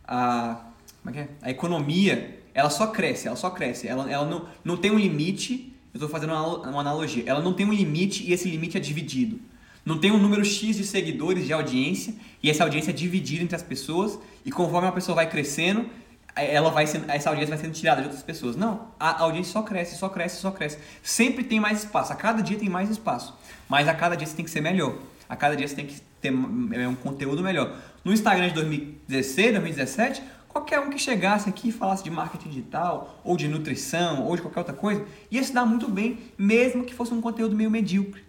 [0.06, 0.56] a, a,
[1.02, 1.30] como é que é?
[1.42, 3.88] a economia ela só cresce, ela só cresce.
[3.88, 5.74] Ela, ela não, não tem um limite.
[5.94, 7.24] Eu estou fazendo uma analogia.
[7.26, 9.40] Ela não tem um limite e esse limite é dividido.
[9.86, 13.56] Não tem um número X de seguidores de audiência e essa audiência é dividida entre
[13.56, 15.90] as pessoas e conforme a pessoa vai crescendo,
[16.36, 18.56] ela vai sendo, essa audiência vai sendo tirada de outras pessoas.
[18.56, 20.78] Não, a audiência só cresce, só cresce, só cresce.
[21.02, 23.36] Sempre tem mais espaço, a cada dia tem mais espaço.
[23.68, 24.96] Mas a cada dia você tem que ser melhor.
[25.28, 27.76] A cada dia você tem que ter um conteúdo melhor.
[28.04, 33.22] No Instagram de 2016, 2017, Qualquer um que chegasse aqui e falasse de marketing digital,
[33.24, 36.94] ou de nutrição, ou de qualquer outra coisa, ia se dar muito bem, mesmo que
[36.94, 38.22] fosse um conteúdo meio medíocre.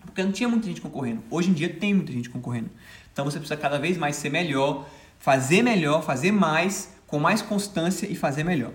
[0.00, 1.22] Porque não tinha muita gente concorrendo.
[1.30, 2.70] Hoje em dia tem muita gente concorrendo.
[3.12, 4.88] Então você precisa cada vez mais ser melhor,
[5.20, 8.72] fazer melhor, fazer mais, com mais constância e fazer melhor.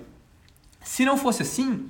[0.82, 1.90] Se não fosse assim,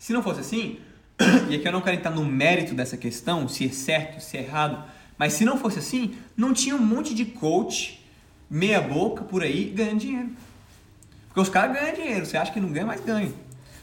[0.00, 0.80] se não fosse assim,
[1.48, 4.42] e aqui eu não quero entrar no mérito dessa questão, se é certo, se é
[4.42, 4.84] errado,
[5.16, 8.01] mas se não fosse assim, não tinha um monte de coach
[8.52, 10.28] meia boca por aí ganhando dinheiro.
[11.28, 13.32] Porque os caras ganham dinheiro, você acha que não ganha, mas ganha.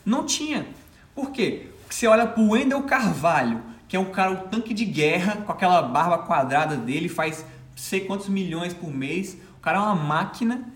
[0.05, 0.67] Não tinha.
[1.15, 1.71] Por quê?
[1.81, 5.51] Porque você olha pro Wendel Carvalho, que é um cara, um tanque de guerra, com
[5.51, 7.43] aquela barba quadrada dele, faz
[7.75, 10.71] sei quantos milhões por mês, o cara é uma máquina.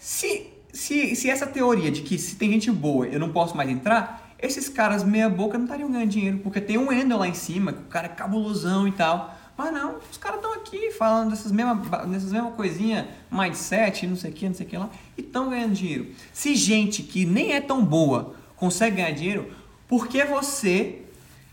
[0.00, 3.70] Se, se, se essa teoria de que se tem gente boa eu não posso mais
[3.70, 7.34] entrar, esses caras meia boca não estariam ganhando dinheiro, porque tem um Wendel lá em
[7.34, 9.32] cima, que o cara é cabulosão e tal.
[9.56, 14.30] Mas não, os caras estão aqui falando dessas mesmas, dessas mesmas coisinhas, mindset, não sei
[14.30, 16.08] o que, não sei o que lá, e estão ganhando dinheiro.
[16.32, 19.52] Se gente que nem é tão boa consegue ganhar dinheiro,
[19.86, 21.02] por que você,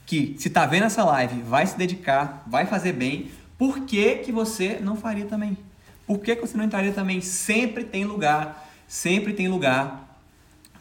[0.05, 4.31] que se está vendo essa live, vai se dedicar, vai fazer bem, por que, que
[4.31, 5.57] você não faria também?
[6.07, 7.19] Por que, que você não entraria também?
[7.19, 10.09] Sempre tem lugar, sempre tem lugar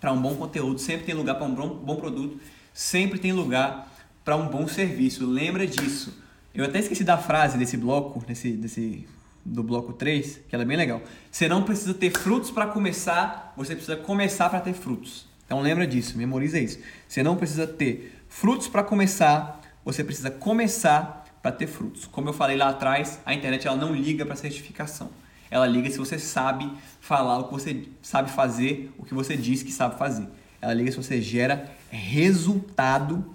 [0.00, 2.40] para um bom conteúdo, sempre tem lugar para um bom, bom produto,
[2.72, 3.92] sempre tem lugar
[4.24, 5.26] para um bom serviço.
[5.26, 6.14] Lembra disso.
[6.58, 9.06] Eu até esqueci da frase desse bloco, desse, desse,
[9.44, 11.00] do bloco 3, que ela é bem legal.
[11.30, 15.28] Você não precisa ter frutos para começar, você precisa começar para ter frutos.
[15.46, 16.80] Então lembra disso, memoriza isso.
[17.06, 22.06] Você não precisa ter frutos para começar, você precisa começar para ter frutos.
[22.06, 25.10] Como eu falei lá atrás, a internet ela não liga para certificação.
[25.52, 26.68] Ela liga se você sabe
[27.00, 30.26] falar o que você sabe fazer, o que você diz que sabe fazer.
[30.60, 33.32] Ela liga se você gera resultado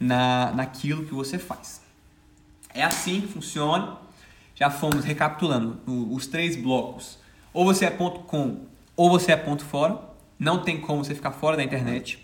[0.00, 1.83] na, naquilo que você faz.
[2.74, 3.96] É assim que funciona.
[4.56, 7.18] Já fomos recapitulando os três blocos.
[7.52, 10.00] Ou você é ponto com, ou você é ponto fora.
[10.38, 12.18] Não tem como você ficar fora da internet.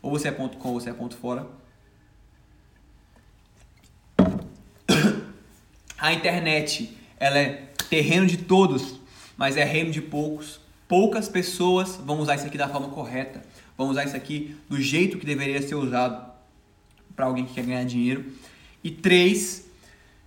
[0.00, 1.46] Ou você é ponto com, ou você é ponto fora.
[5.98, 9.00] A internet, ela é terreno de todos,
[9.36, 10.60] mas é reino de poucos.
[10.86, 13.42] Poucas pessoas vão usar isso aqui da forma correta.
[13.76, 16.24] Vão usar isso aqui do jeito que deveria ser usado
[17.16, 18.24] para alguém que quer ganhar dinheiro.
[18.84, 19.65] E três,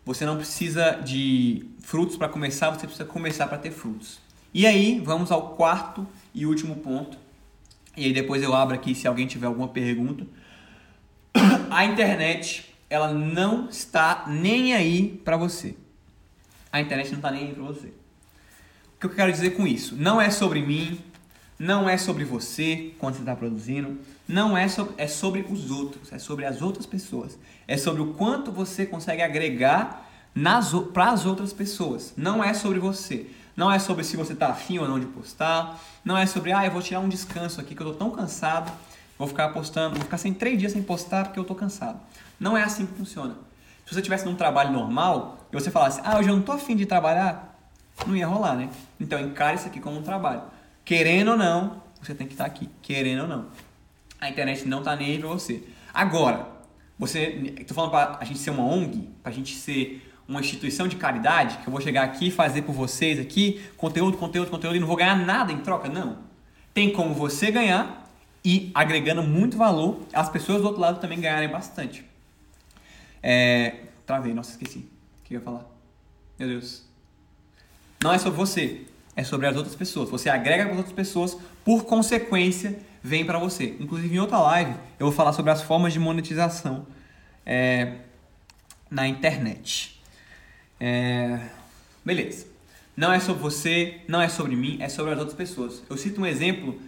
[0.06, 4.20] Você não precisa de frutos para começar, você precisa começar para ter frutos.
[4.54, 7.18] E aí, vamos ao quarto e último ponto.
[7.96, 10.26] E aí depois eu abro aqui se alguém tiver alguma pergunta.
[11.70, 15.76] A internet, ela não está nem aí para você.
[16.72, 17.88] A internet não está nem aí para você.
[17.88, 19.96] O que eu quero dizer com isso?
[19.96, 21.00] Não é sobre mim,
[21.60, 26.14] não é sobre você quando você está produzindo, não é sobre, é sobre os outros,
[26.14, 30.10] é sobre as outras pessoas, é sobre o quanto você consegue agregar
[30.94, 32.14] para as outras pessoas.
[32.16, 35.78] Não é sobre você, não é sobre se você está afim ou não de postar,
[36.06, 38.72] não é sobre ah eu vou tirar um descanso aqui que eu estou tão cansado,
[39.18, 42.00] vou ficar postando, vou ficar sem três dias sem postar porque eu estou cansado.
[42.40, 43.36] Não é assim que funciona.
[43.86, 46.76] Se você tivesse num trabalho normal e você falasse ah hoje eu não estou afim
[46.76, 47.60] de trabalhar,
[48.08, 48.70] não ia rolar, né?
[48.98, 50.44] Então encare isso aqui como um trabalho.
[50.90, 52.68] Querendo ou não, você tem que estar aqui.
[52.82, 53.46] Querendo ou não.
[54.20, 55.62] A internet não está nem aí para você.
[55.94, 56.48] Agora,
[56.98, 57.54] você.
[57.60, 60.96] Estou falando para a gente ser uma ONG, para a gente ser uma instituição de
[60.96, 64.80] caridade, que eu vou chegar aqui e fazer por vocês aqui, conteúdo, conteúdo, conteúdo, e
[64.80, 65.88] não vou ganhar nada em troca.
[65.88, 66.18] Não.
[66.74, 68.10] Tem como você ganhar
[68.44, 72.04] e agregando muito valor, as pessoas do outro lado também ganharem bastante.
[73.22, 73.76] É...
[74.08, 74.80] Travei, nossa, esqueci.
[74.80, 75.68] O que eu ia falar?
[76.40, 76.84] Meu Deus.
[78.02, 78.88] Não é sobre você,
[79.20, 80.10] é sobre as outras pessoas.
[80.10, 83.76] Você agrega com as outras pessoas, por consequência, vem para você.
[83.78, 86.88] Inclusive, em outra live, eu vou falar sobre as formas de monetização
[87.46, 87.96] é,
[88.90, 90.02] na internet.
[90.80, 91.38] É,
[92.04, 92.48] beleza.
[92.96, 95.84] Não é sobre você, não é sobre mim, é sobre as outras pessoas.
[95.90, 96.80] Eu cito um exemplo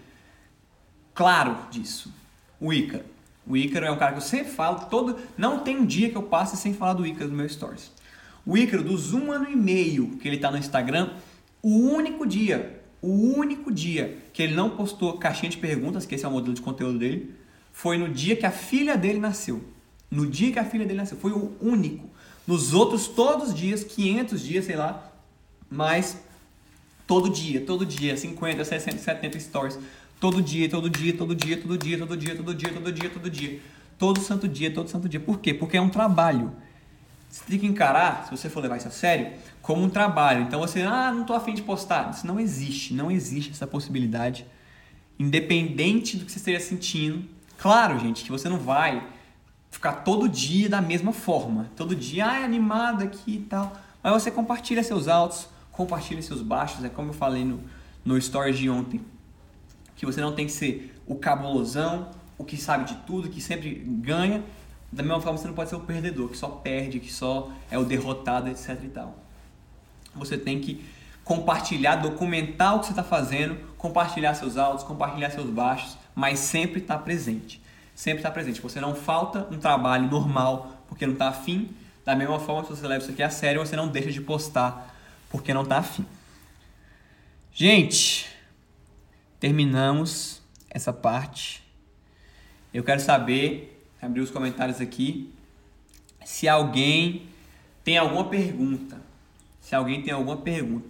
[1.13, 2.13] claro disso.
[2.62, 3.04] O Ícaro.
[3.46, 6.15] O Ícaro é um cara que eu sempre falo, todo, não tem um dia que
[6.15, 7.91] eu passe sem falar do Ícaro no meu stories.
[8.46, 11.10] O Ícaro, dos um ano e meio que ele está no Instagram,
[11.62, 16.26] o único dia, o único dia que ele não postou caixinha de perguntas, que esse
[16.26, 17.34] é o modelo de conteúdo dele,
[17.71, 19.63] foi no dia que a filha dele nasceu.
[20.10, 21.17] No dia que a filha dele nasceu.
[21.17, 22.10] Foi o único.
[22.45, 25.12] Nos outros, todos os dias, 500 dias, sei lá,
[25.69, 26.17] mas
[27.08, 29.80] todo dia, todo dia, 50, 60, 70 stories.
[30.19, 33.30] Todo dia, todo dia, todo dia, todo dia, todo dia, todo dia, todo dia, todo
[33.30, 33.60] dia.
[33.97, 35.19] Todo santo dia, todo santo dia.
[35.19, 35.54] Por quê?
[35.54, 36.52] Porque é um trabalho.
[37.30, 40.43] Você tem que encarar, se você for levar isso a sério, como um trabalho.
[40.43, 42.12] Então você, ah, não estou afim de postar.
[42.12, 44.45] Isso não existe, não existe essa possibilidade.
[45.19, 47.24] Independente do que você esteja sentindo.
[47.58, 49.08] Claro, gente, que você não vai
[49.69, 51.69] ficar todo dia da mesma forma.
[51.76, 53.74] Todo dia, ah, é animado aqui e tal.
[54.04, 56.84] Mas você compartilha seus altos, compartilha seus baixos.
[56.84, 57.60] É como eu falei no,
[58.04, 59.02] no story de ontem.
[59.95, 63.76] Que você não tem que ser o cabulosão, o que sabe de tudo, que sempre
[63.76, 64.43] ganha
[64.91, 67.80] da mesma forma, você não pode ser o perdedor, que só perde, que só é
[67.80, 69.15] o derrotado, etc e tal.
[70.15, 70.84] Você tem que
[71.24, 76.82] compartilhar, documentar o que você está fazendo, compartilhar seus altos, compartilhar seus baixos, mas sempre
[76.82, 77.62] estar tá presente.
[77.95, 78.62] Sempre estar tá presente.
[78.62, 81.69] Você não falta um trabalho normal porque não está afim.
[82.04, 84.95] Da mesma forma, se você leva isso aqui a sério, você não deixa de postar
[85.30, 86.06] porque não está afim.
[87.54, 88.28] Gente,
[89.39, 91.63] terminamos essa parte.
[92.74, 95.34] Eu quero saber abrir os comentários aqui.
[96.26, 97.28] Se alguém
[97.84, 99.02] tem alguma pergunta,
[99.62, 100.89] se alguém tem alguma pergunta,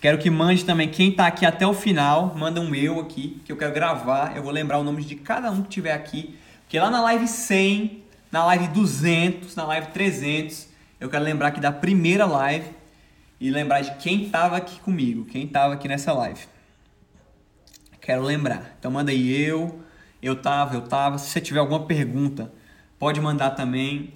[0.00, 3.50] quero que mande também quem está aqui até o final, manda um eu aqui, que
[3.50, 4.36] eu quero gravar.
[4.36, 7.26] Eu vou lembrar o nome de cada um que estiver aqui, porque lá na live
[7.26, 10.68] 100, na live 200, na live 300,
[11.00, 12.70] eu quero lembrar aqui da primeira live
[13.40, 16.46] e lembrar de quem estava aqui comigo, quem estava aqui nessa live.
[18.00, 18.74] Quero lembrar.
[18.78, 19.80] Então manda aí eu,
[20.20, 21.18] eu tava, eu tava.
[21.18, 22.52] Se você tiver alguma pergunta,
[22.98, 24.12] pode mandar também,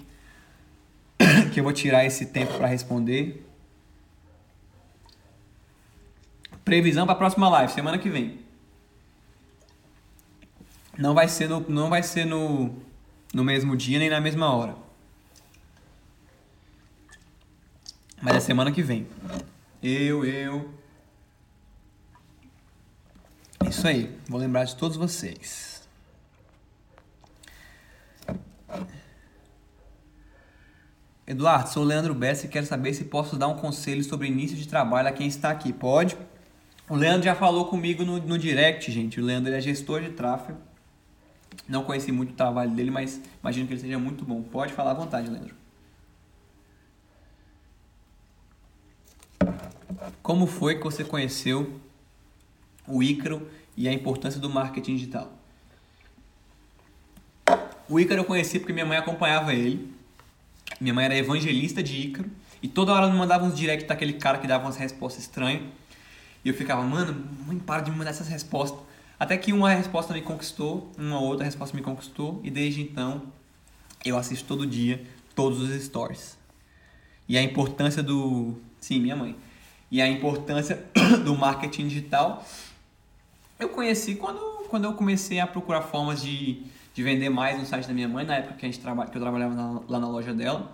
[1.53, 3.46] que eu vou tirar esse tempo para responder.
[6.67, 8.39] Previsão para a próxima live, semana que vem.
[10.97, 12.75] Não vai ser no, não vai ser no,
[13.33, 14.75] no mesmo dia nem na mesma hora.
[18.21, 19.07] Mas é semana que vem.
[19.81, 20.69] Eu, eu.
[23.65, 24.19] Isso aí.
[24.27, 25.87] Vou lembrar de todos vocês.
[31.25, 34.57] Eduardo, sou o Leandro Bessa e quero saber se posso dar um conselho sobre início
[34.57, 35.71] de trabalho a quem está aqui.
[35.71, 36.17] Pode?
[36.89, 39.19] O Leandro já falou comigo no, no direct, gente.
[39.19, 40.57] O Leandro é gestor de tráfego.
[41.67, 44.41] Não conheci muito o trabalho dele, mas imagino que ele seja muito bom.
[44.41, 45.53] Pode falar à vontade, Leandro.
[50.21, 51.79] Como foi que você conheceu
[52.87, 55.33] o Ícaro e a importância do marketing digital?
[57.89, 59.93] O Ícaro eu conheci porque minha mãe acompanhava ele.
[60.79, 62.29] Minha mãe era evangelista de Ícaro.
[62.61, 65.63] E toda hora me mandava uns direct daquele cara que dava umas respostas estranhas.
[66.47, 67.13] E eu ficava, mano,
[67.45, 68.79] mãe, para de me mandar essas respostas.
[69.19, 72.39] Até que uma resposta me conquistou, uma outra resposta me conquistou.
[72.41, 73.21] E desde então,
[74.05, 75.03] eu assisto todo dia
[75.35, 76.37] todos os stories.
[77.27, 78.55] e a importância do.
[78.79, 79.35] Sim, minha mãe.
[79.91, 80.85] E a importância
[81.25, 82.45] do marketing digital,
[83.59, 87.85] eu conheci quando, quando eu comecei a procurar formas de, de vender mais no site
[87.85, 90.07] da minha mãe, na época que, a gente traba, que eu trabalhava na, lá na
[90.07, 90.73] loja dela.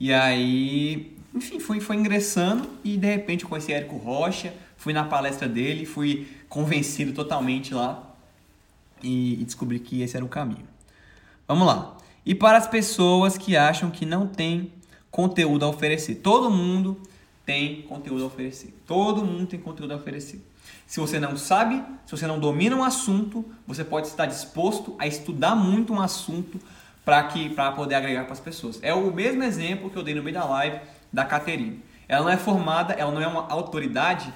[0.00, 5.04] E aí, enfim, foi, foi ingressando e de repente eu conheci Érico Rocha, fui na
[5.04, 8.02] palestra dele, fui convencido totalmente lá
[9.00, 10.66] e, descobri que esse era o caminho.
[11.46, 11.96] Vamos lá.
[12.26, 14.72] E para as pessoas que acham que não tem
[15.08, 17.00] conteúdo a oferecer, todo mundo
[17.46, 18.74] tem conteúdo a oferecer.
[18.84, 20.44] Todo mundo tem conteúdo a oferecer.
[20.84, 25.06] Se você não sabe, se você não domina um assunto, você pode estar disposto a
[25.06, 26.58] estudar muito um assunto
[27.04, 28.80] para que para poder agregar para as pessoas.
[28.82, 30.80] É o mesmo exemplo que eu dei no meio da live
[31.12, 31.80] da Caterine.
[32.08, 34.34] Ela não é formada, ela não é uma autoridade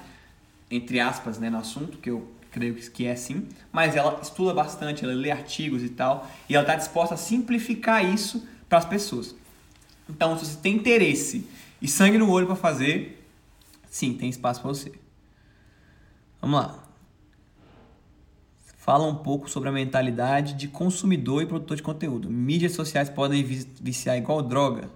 [0.69, 5.03] entre aspas, né, no assunto, que eu creio que é sim, mas ela estuda bastante,
[5.03, 9.35] ela lê artigos e tal, e ela está disposta a simplificar isso para as pessoas.
[10.09, 11.47] Então, se você tem interesse
[11.81, 13.23] e sangue no olho para fazer,
[13.89, 14.91] sim, tem espaço para você.
[16.41, 16.83] Vamos lá.
[18.77, 22.29] Fala um pouco sobre a mentalidade de consumidor e produtor de conteúdo.
[22.29, 24.89] Mídias sociais podem viciar igual droga.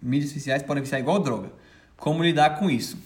[0.00, 1.50] Mídias sociais podem viciar igual droga.
[1.96, 2.96] Como lidar com isso?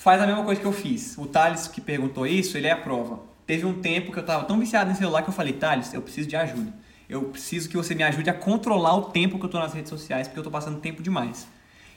[0.00, 1.18] Faz a mesma coisa que eu fiz.
[1.18, 3.20] O Thales que perguntou isso, ele é a prova.
[3.46, 6.00] Teve um tempo que eu estava tão viciado em celular que eu falei, Thales, eu
[6.00, 6.72] preciso de ajuda.
[7.06, 9.90] Eu preciso que você me ajude a controlar o tempo que eu estou nas redes
[9.90, 11.46] sociais, porque eu estou passando tempo demais.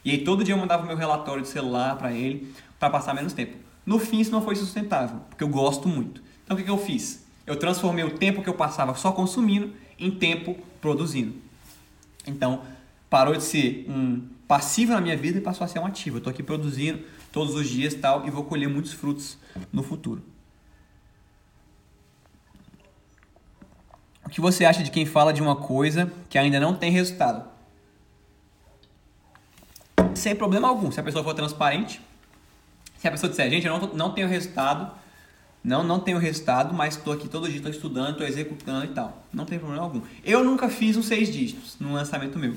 [0.03, 3.31] E aí todo dia eu mandava meu relatório de celular para ele para passar menos
[3.31, 3.55] tempo.
[3.85, 6.21] No fim isso não foi sustentável, porque eu gosto muito.
[6.43, 7.25] Então o que, que eu fiz?
[7.47, 11.35] Eu transformei o tempo que eu passava só consumindo em tempo produzindo.
[12.27, 12.63] Então
[13.09, 16.17] parou de ser um passivo na minha vida e passou a ser um ativo.
[16.17, 17.01] Eu estou aqui produzindo
[17.33, 19.37] todos os dias tal e vou colher muitos frutos
[19.73, 20.23] no futuro.
[24.25, 27.51] O que você acha de quem fala de uma coisa que ainda não tem resultado?
[30.15, 30.91] sem problema algum.
[30.91, 32.01] Se a pessoa for transparente,
[32.97, 34.91] se a pessoa disser, gente, eu não, não tenho resultado,
[35.63, 39.23] não, não tenho resultado, mas estou aqui todo dia, estou estudando, estou executando e tal.
[39.31, 40.01] Não tem problema algum.
[40.23, 42.55] Eu nunca fiz um seis dígitos no lançamento meu.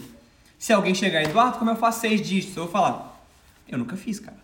[0.59, 2.57] Se alguém chegar, Eduardo, como eu faço seis dígitos?
[2.57, 3.21] Eu vou falar,
[3.69, 4.37] eu nunca fiz, cara.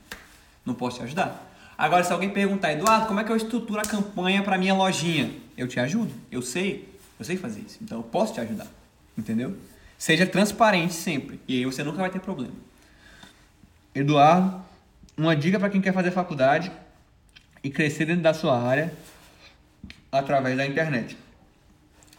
[0.64, 1.51] Não posso te ajudar.
[1.77, 5.33] Agora, se alguém perguntar, Eduardo, como é que eu estruturo a campanha para minha lojinha?
[5.57, 6.12] Eu te ajudo.
[6.31, 7.79] Eu sei, eu sei fazer isso.
[7.83, 8.66] Então, eu posso te ajudar.
[9.16, 9.57] Entendeu?
[9.98, 11.40] Seja transparente sempre.
[11.46, 12.55] E aí você nunca vai ter problema.
[13.94, 14.62] Eduardo,
[15.16, 16.72] uma dica para quem quer fazer faculdade
[17.62, 18.92] e crescer dentro da sua área
[20.11, 21.16] através da internet.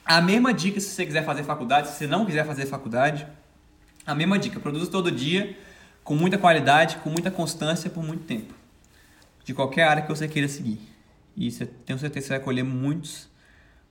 [0.05, 3.25] A mesma dica se você quiser fazer faculdade, se você não quiser fazer faculdade,
[4.05, 5.57] a mesma dica, produza todo dia,
[6.03, 8.53] com muita qualidade, com muita constância por muito tempo.
[9.43, 10.79] De qualquer área que você queira seguir.
[11.35, 13.29] E você, tenho certeza que você vai colher muitos,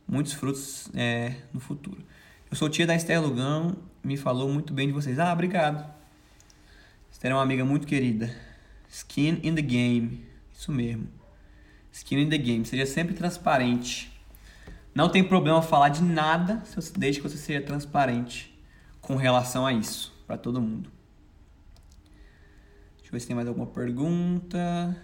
[0.07, 2.03] muitos frutos é, no futuro.
[2.51, 5.19] Eu sou tia da Esther Lugão, me falou muito bem de vocês.
[5.19, 5.85] Ah, obrigado.
[7.11, 8.35] Esther é uma amiga muito querida.
[8.89, 10.25] Skin in the game.
[10.53, 11.09] Isso mesmo.
[11.93, 12.65] Skin in the game.
[12.65, 14.13] Seja sempre transparente.
[14.95, 16.63] Não tem problema falar de nada
[16.97, 18.55] desde que você seja transparente
[19.01, 20.13] com relação a isso.
[20.27, 20.91] Para todo mundo.
[23.13, 24.97] Eu ver se tem mais alguma pergunta.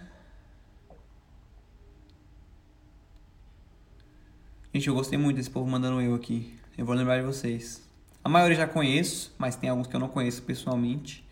[4.73, 6.57] Gente, eu gostei muito desse povo mandando eu aqui.
[6.75, 7.87] Eu vou lembrar de vocês.
[8.23, 11.23] A maioria já conheço, mas tem alguns que eu não conheço pessoalmente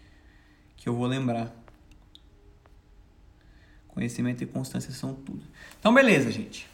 [0.75, 1.51] que eu vou lembrar.
[3.87, 5.41] Conhecimento e constância são tudo.
[5.79, 6.69] Então, beleza, gente.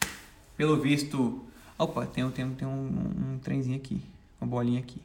[0.54, 1.42] Pelo visto.
[1.78, 4.02] Opa, tem, tem, tem um, um trenzinho aqui.
[4.38, 5.00] Uma bolinha aqui.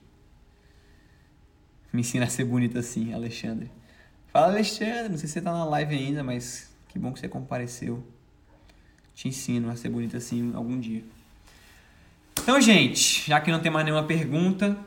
[1.93, 3.78] Me ensina a ser bonito assim, Alexandre.
[4.31, 5.09] Fala, Alexandre.
[5.09, 8.03] Não sei se você tá na live ainda, mas que bom que você compareceu.
[9.15, 11.03] Te ensino a ser bonito assim algum dia.
[12.41, 14.77] Então, gente, já que não tem mais nenhuma pergunta,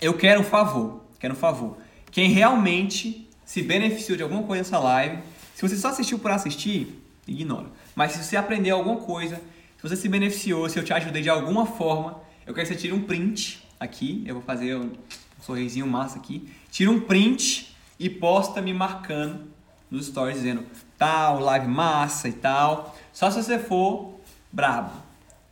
[0.00, 1.04] eu quero um favor.
[1.18, 1.78] Quero um favor
[2.10, 5.22] quem realmente se beneficiou de alguma coisa dessa live.
[5.54, 7.66] Se você só assistiu por assistir, ignora.
[7.94, 11.30] Mas se você aprendeu alguma coisa, se você se beneficiou, se eu te ajudei de
[11.30, 14.22] alguma forma, eu quero que você tire um print aqui.
[14.26, 14.92] Eu vou fazer um
[15.40, 16.48] sorrisinho massa aqui.
[16.70, 19.48] Tira um print e posta me marcando
[19.90, 22.96] nos stories dizendo tal, live massa e tal.
[23.12, 24.14] Só se você for
[24.52, 24.92] brabo.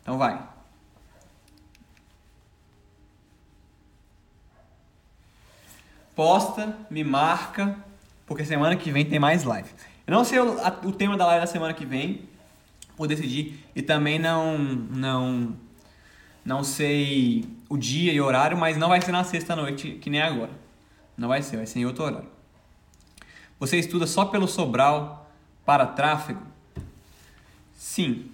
[0.03, 0.57] Então vai.
[6.16, 7.77] posta, me marca,
[8.27, 9.68] porque semana que vem tem mais live.
[10.07, 12.23] Eu não sei o, a, o tema da live da semana que vem,
[12.97, 15.55] vou decidir, e também não, não,
[16.43, 20.51] não sei o dia e horário, mas não vai ser na sexta-noite, que nem agora.
[21.16, 22.36] Não vai ser, vai ser em outro horário.
[23.59, 25.31] Você estuda só pelo Sobral
[25.65, 26.43] para tráfego?
[27.75, 28.31] Sim.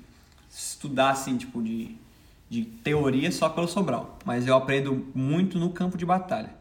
[0.50, 1.96] Estudar assim, tipo, de,
[2.50, 4.18] de teoria só pelo Sobral.
[4.24, 6.54] Mas eu aprendo muito no campo de batalha.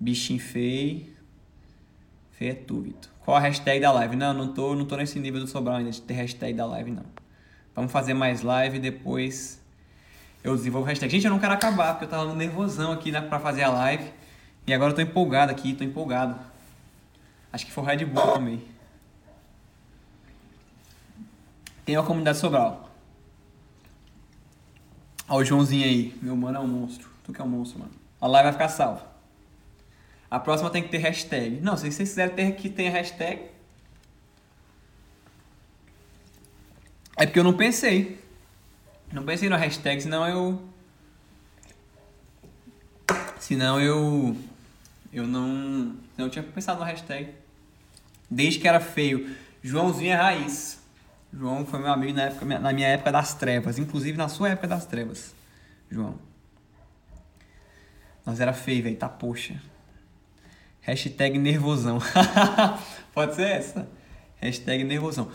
[0.00, 1.06] Bichinho feio.
[2.32, 3.10] Feio é tu, Vitor.
[3.24, 4.16] Qual a hashtag da live?
[4.16, 6.90] Não, não tô, não tô nesse nível do Sobral ainda de ter hashtag da live,
[6.90, 7.04] não.
[7.74, 9.60] Vamos fazer mais live e depois
[10.42, 11.10] eu desenvolvo hashtag.
[11.10, 14.10] Gente, eu não quero acabar, porque eu tava nervosão aqui né, pra fazer a live.
[14.66, 16.38] E agora eu tô empolgado aqui, tô empolgado.
[17.52, 18.64] Acho que foi o Red Bull também.
[21.84, 22.88] Tem uma comunidade Sobral.
[25.28, 26.16] Olha o Joãozinho aí.
[26.22, 27.10] Meu mano é um monstro.
[27.24, 27.92] Tu que é um monstro, mano.
[28.20, 29.06] A live vai ficar salva.
[30.30, 31.60] A próxima tem que ter hashtag.
[31.60, 33.50] Não, se vocês quiserem ter que tenha hashtag.
[37.16, 38.18] É porque eu não pensei.
[39.12, 40.62] Não pensei no hashtag, senão eu.
[43.38, 44.36] Senão eu.
[45.12, 45.94] Eu não.
[46.16, 47.34] Não tinha pensado no hashtag.
[48.30, 49.34] Desde que era feio.
[49.62, 50.80] Joãozinho é raiz.
[51.32, 53.78] João foi meu amigo na, época, na minha época das trevas.
[53.78, 55.34] Inclusive na sua época das trevas.
[55.90, 56.18] João.
[58.24, 58.96] Nós era feio, velho.
[58.96, 59.60] Tá poxa.
[60.80, 61.98] Hashtag nervosão.
[63.12, 63.88] Pode ser essa?
[64.40, 65.30] Hashtag nervosão.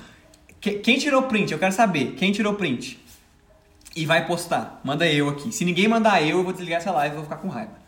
[0.60, 1.54] Quem tirou print?
[1.54, 2.16] Eu quero saber.
[2.16, 3.00] Quem tirou print?
[3.96, 4.82] E vai postar.
[4.84, 5.52] Manda eu aqui.
[5.52, 7.87] Se ninguém mandar eu, eu vou desligar essa live e vou ficar com raiva.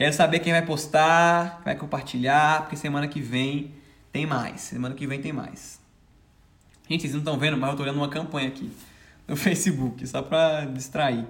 [0.00, 3.74] Quero saber quem vai postar, vai compartilhar, porque semana que vem
[4.10, 4.62] tem mais.
[4.62, 5.78] Semana que vem tem mais.
[6.88, 8.72] Gente, vocês não estão vendo, mas eu tô olhando uma campanha aqui
[9.28, 11.26] no Facebook, só pra distrair.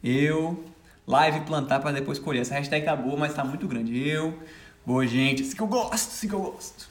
[0.00, 0.64] Eu,
[1.08, 2.42] live plantar para depois colher.
[2.42, 4.08] Essa hashtag tá boa, mas tá muito grande.
[4.08, 4.40] Eu,
[4.86, 6.88] boa gente, assim que eu gosto, assim que eu gosto.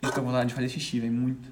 [0.00, 1.50] Eu tô com vontade de fazer xixi, velho, muito.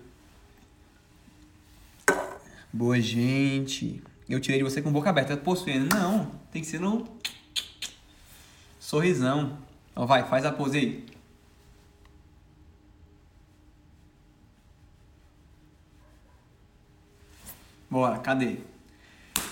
[2.72, 4.00] Boa gente.
[4.28, 5.36] Eu tirei de você com boca aberta.
[5.36, 5.92] Possuindo.
[5.92, 7.04] Não, tem que ser no
[8.86, 9.58] sorrisão.
[9.90, 11.04] Então vai, faz a pose aí.
[17.90, 18.58] Bora, cadê?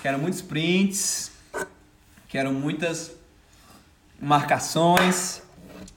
[0.00, 1.32] Quero muitos prints.
[2.28, 3.10] Quero muitas
[4.20, 5.42] marcações.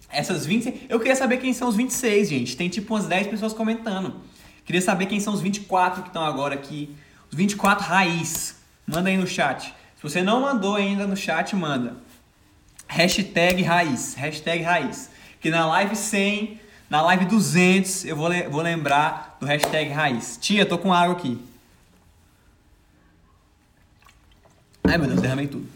[0.09, 0.87] Essas 20.
[0.89, 2.57] Eu queria saber quem são os 26, gente.
[2.57, 4.19] Tem tipo umas 10 pessoas comentando.
[4.65, 6.95] Queria saber quem são os 24 que estão agora aqui.
[7.29, 8.55] Os 24 raiz.
[8.87, 9.75] Manda aí no chat.
[9.95, 12.06] Se você não mandou ainda no chat, manda.
[12.87, 14.15] Hashtag raiz.
[14.15, 15.09] Hashtag raiz.
[15.39, 16.59] Que na live 100,
[16.89, 20.37] na live 200, eu vou, vou lembrar do hashtag raiz.
[20.41, 21.39] Tia, tô com água aqui.
[24.83, 25.67] Ai meu Deus, derramei tudo.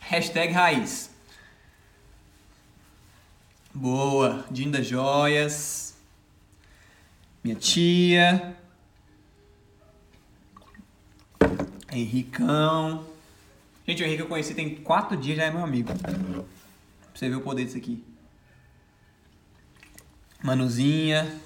[0.00, 1.10] Hashtag raiz.
[3.74, 4.44] Boa.
[4.50, 5.94] Dinda Joias.
[7.42, 8.56] Minha tia.
[11.90, 13.11] Henricão.
[13.86, 15.92] Gente, o Henrique eu conheci tem quatro dias, já é meu amigo.
[15.98, 16.12] Pra
[17.14, 18.04] você ver o poder disso aqui.
[20.42, 21.40] Manuzinha.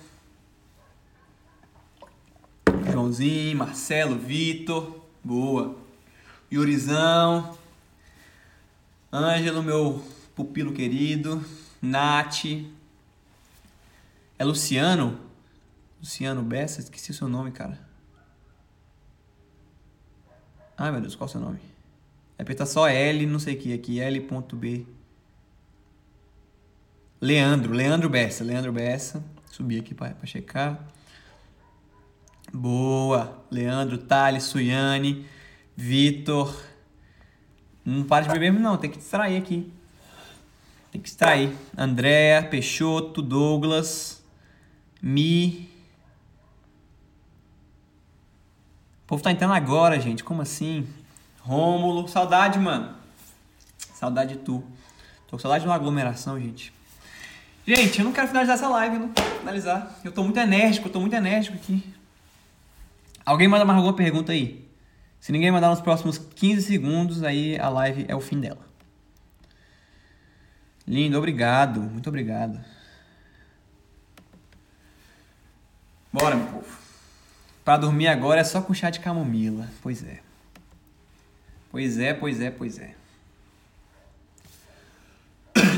[2.92, 5.02] Joãozinho, Marcelo, Vitor.
[5.24, 5.78] Boa.
[6.52, 7.56] Yurizão.
[9.12, 11.44] Ângelo, meu pupilo querido.
[11.80, 12.44] Nath.
[14.38, 15.18] É Luciano?
[15.98, 16.80] Luciano Bessa?
[16.80, 17.80] Esqueci o seu nome, cara.
[20.76, 21.75] Ai, meu Deus, qual é o seu nome?
[22.38, 24.00] É porque tá só L, não sei o que aqui.
[24.00, 24.86] L.B.
[27.20, 27.72] Leandro.
[27.72, 28.44] Leandro Bessa.
[28.44, 29.24] Leandro Bessa.
[29.50, 30.86] Subi aqui pra checar.
[32.52, 33.42] Boa.
[33.50, 35.26] Leandro, Thales, Suiane,
[35.74, 36.54] Vitor.
[37.84, 38.76] Não para de beber não.
[38.76, 39.72] Tem que distrair aqui.
[40.92, 41.54] Tem que extrair.
[41.76, 44.22] Andréa, Peixoto, Douglas,
[45.00, 45.70] Mi.
[49.04, 50.24] O povo tá entrando agora, gente.
[50.24, 50.86] Como assim?
[51.46, 52.08] Rômulo.
[52.08, 52.92] Saudade, mano.
[53.94, 54.64] Saudade de tu.
[55.28, 56.72] Tô com saudade de uma aglomeração, gente.
[57.64, 59.96] Gente, eu não quero finalizar essa live, não finalizar.
[60.04, 61.94] Eu tô muito enérgico, eu tô muito enérgico aqui.
[63.24, 64.68] Alguém manda mais alguma pergunta aí?
[65.20, 68.66] Se ninguém mandar nos próximos 15 segundos, aí a live é o fim dela.
[70.86, 71.80] Lindo, obrigado.
[71.80, 72.60] Muito obrigado.
[76.12, 76.78] Bora, meu povo.
[77.64, 79.68] Para dormir agora é só com chá de camomila.
[79.82, 80.25] Pois é.
[81.76, 82.94] Pois é, pois é, pois é.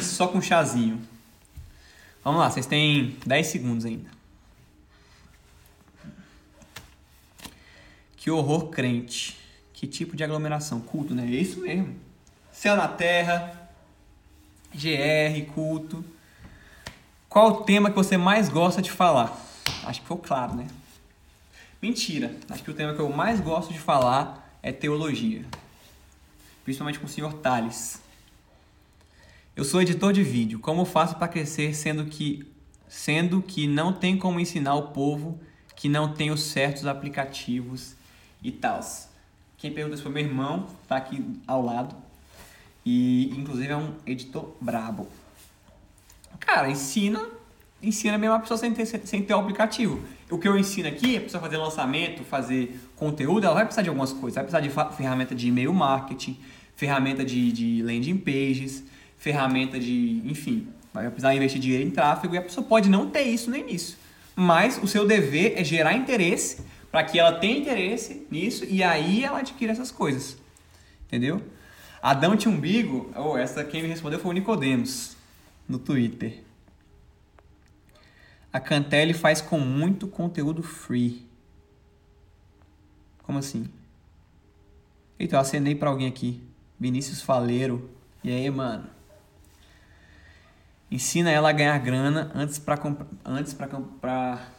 [0.01, 1.03] Só com chazinho.
[2.23, 4.09] Vamos lá, vocês têm 10 segundos ainda.
[8.17, 9.37] Que horror crente.
[9.73, 10.81] Que tipo de aglomeração?
[10.81, 11.25] Culto, né?
[11.25, 11.97] É isso mesmo.
[12.53, 13.69] Céu na terra,
[14.73, 16.05] GR, culto.
[17.29, 19.37] Qual o tema que você mais gosta de falar?
[19.83, 20.69] Acho que ficou claro, né?
[21.83, 22.37] Mentira.
[22.49, 25.45] Acho que o tema que eu mais gosto de falar é teologia.
[26.69, 27.99] Principalmente com o senhor Tales.
[29.57, 30.59] Eu sou editor de vídeo.
[30.59, 32.47] Como faço para crescer sendo que
[32.87, 35.41] sendo que não tem como ensinar o povo
[35.75, 37.95] que não tem os certos aplicativos
[38.43, 38.81] e tal.
[39.57, 41.97] Quem pergunta isso foi meu irmão, tá aqui ao lado.
[42.85, 45.09] E inclusive é um editor brabo.
[46.39, 47.31] Cara, ensina,
[47.83, 50.03] ensina mesmo a pessoa sem ter, sem ter o aplicativo.
[50.31, 53.89] O que eu ensino aqui é a fazer lançamento, fazer conteúdo, ela vai precisar de
[53.89, 54.35] algumas coisas.
[54.35, 56.39] Vai precisar de ferramenta de e-mail marketing,
[56.79, 58.85] ferramenta de, de landing pages,
[59.17, 63.23] ferramenta de, enfim, vai precisar investir dinheiro em tráfego e a pessoa pode não ter
[63.23, 63.99] isso no início.
[64.37, 69.25] Mas o seu dever é gerar interesse para que ela tenha interesse nisso e aí
[69.25, 70.39] ela adquira essas coisas.
[71.09, 71.43] Entendeu?
[72.01, 73.13] Adão tinha umbigo.
[73.17, 75.17] Oh, essa quem me respondeu foi o Nicodemos
[75.69, 76.45] no Twitter.
[78.53, 81.27] A Cantelli faz com muito conteúdo free.
[83.25, 83.69] Como assim?
[85.19, 86.48] Eita, eu acendei para alguém aqui.
[86.79, 87.91] Vinícius Faleiro.
[88.23, 88.87] E aí, mano?
[90.91, 92.79] Ensina ela a ganhar grana antes para
[93.25, 93.69] antes para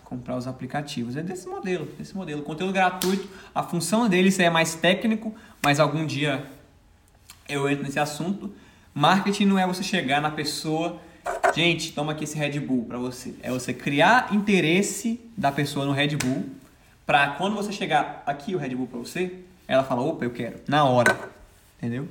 [0.03, 1.15] comprar os aplicativos.
[1.15, 2.43] É desse modelo, desse modelo.
[2.43, 3.28] Conteúdo gratuito.
[3.53, 6.45] A função dele é mais técnico, mas algum dia
[7.47, 8.53] eu entro nesse assunto.
[8.93, 10.99] Marketing não é você chegar na pessoa,
[11.55, 13.34] gente, toma aqui esse Red Bull para você.
[13.41, 16.45] É você criar interesse da pessoa no Red Bull,
[17.05, 20.59] para quando você chegar aqui o Red Bull para você, ela fala, opa, eu quero,
[20.67, 21.39] na hora.
[21.80, 22.08] Entendeu?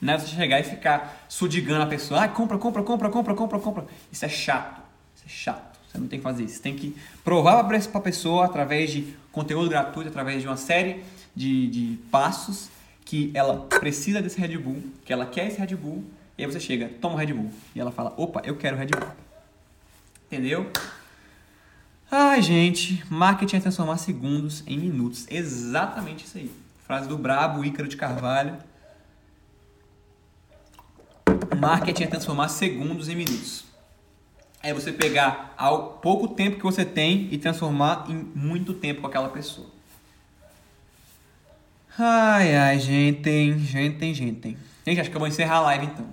[0.00, 3.58] Não é você chegar e ficar sudigando a pessoa, ah, compra, compra, compra, compra, compra,
[3.58, 3.86] compra.
[4.12, 4.82] Isso é chato.
[5.16, 5.78] Isso é chato.
[5.90, 6.56] Você não tem que fazer isso.
[6.56, 6.94] Você tem que
[7.24, 11.02] provar para a pessoa através de conteúdo gratuito, através de uma série
[11.34, 12.68] de, de passos
[13.04, 16.04] que ela precisa desse Red Bull, que ela quer esse Red Bull,
[16.36, 17.50] e aí você chega, toma o Red Bull.
[17.74, 19.08] E ela fala, opa, eu quero Red Bull.
[20.26, 20.70] Entendeu?
[22.10, 25.26] Ai, gente, marketing é transformar segundos em minutos.
[25.30, 26.50] Exatamente isso aí.
[26.84, 28.56] Frase do brabo Ícaro de Carvalho.
[31.56, 33.64] Marketing é transformar segundos em minutos.
[34.62, 39.06] É você pegar ao pouco tempo que você tem e transformar em muito tempo com
[39.06, 39.68] aquela pessoa.
[41.98, 44.58] Ai, ai, gente, gente, gente.
[44.86, 46.06] Gente, acho que eu vou encerrar a live então.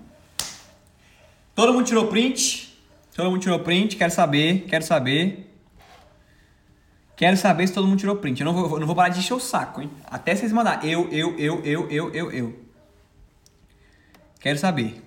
[1.53, 2.73] Todo mundo tirou print?
[3.15, 3.95] Todo mundo tirou print?
[3.95, 5.53] Quero saber, quero saber.
[7.15, 8.41] Quero saber se todo mundo tirou print.
[8.41, 9.91] Eu não vou, não vou parar de encher o saco, hein?
[10.05, 10.83] Até vocês mandar.
[10.85, 12.59] Eu, eu, eu, eu, eu, eu, eu.
[14.39, 15.01] Quero saber.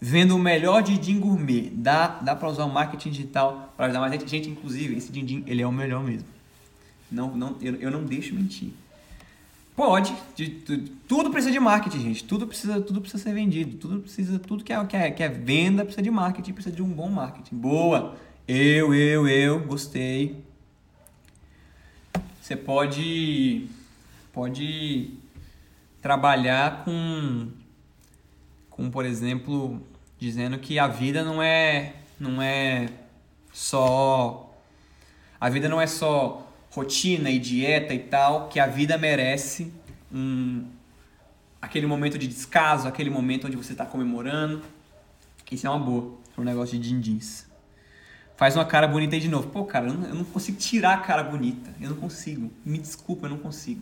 [0.00, 1.70] Vendo o melhor din gourmet.
[1.72, 4.28] Dá, dá pra usar o marketing digital para ajudar mais gente.
[4.28, 6.28] Gente, inclusive, esse din ele é o melhor mesmo.
[7.10, 8.70] Não, não, eu, eu não deixo mentir.
[9.76, 12.24] Pode, de, de, tudo precisa de marketing, gente.
[12.24, 13.76] Tudo precisa, tudo precisa ser vendido.
[13.76, 16.82] Tudo precisa, tudo que é, que é, que é venda precisa de marketing, precisa de
[16.82, 17.56] um bom marketing.
[17.56, 18.16] Boa.
[18.48, 20.42] Eu, eu, eu, gostei.
[22.40, 23.66] Você pode,
[24.32, 25.10] pode
[26.00, 27.48] trabalhar com,
[28.76, 29.80] com, por exemplo,
[30.18, 32.88] dizendo que a vida não é, não é
[33.52, 34.54] só,
[35.40, 39.72] a vida não é só rotina e dieta e tal, que a vida merece
[40.12, 40.66] um,
[41.60, 44.62] aquele momento de descaso, aquele momento onde você está comemorando.
[45.50, 47.46] Isso é uma boa para um negócio de din-dins.
[48.36, 49.48] Faz uma cara bonita aí de novo.
[49.48, 51.70] Pô, cara, eu não, eu não consigo tirar a cara bonita.
[51.80, 52.52] Eu não consigo.
[52.62, 53.80] Me desculpa, eu não consigo.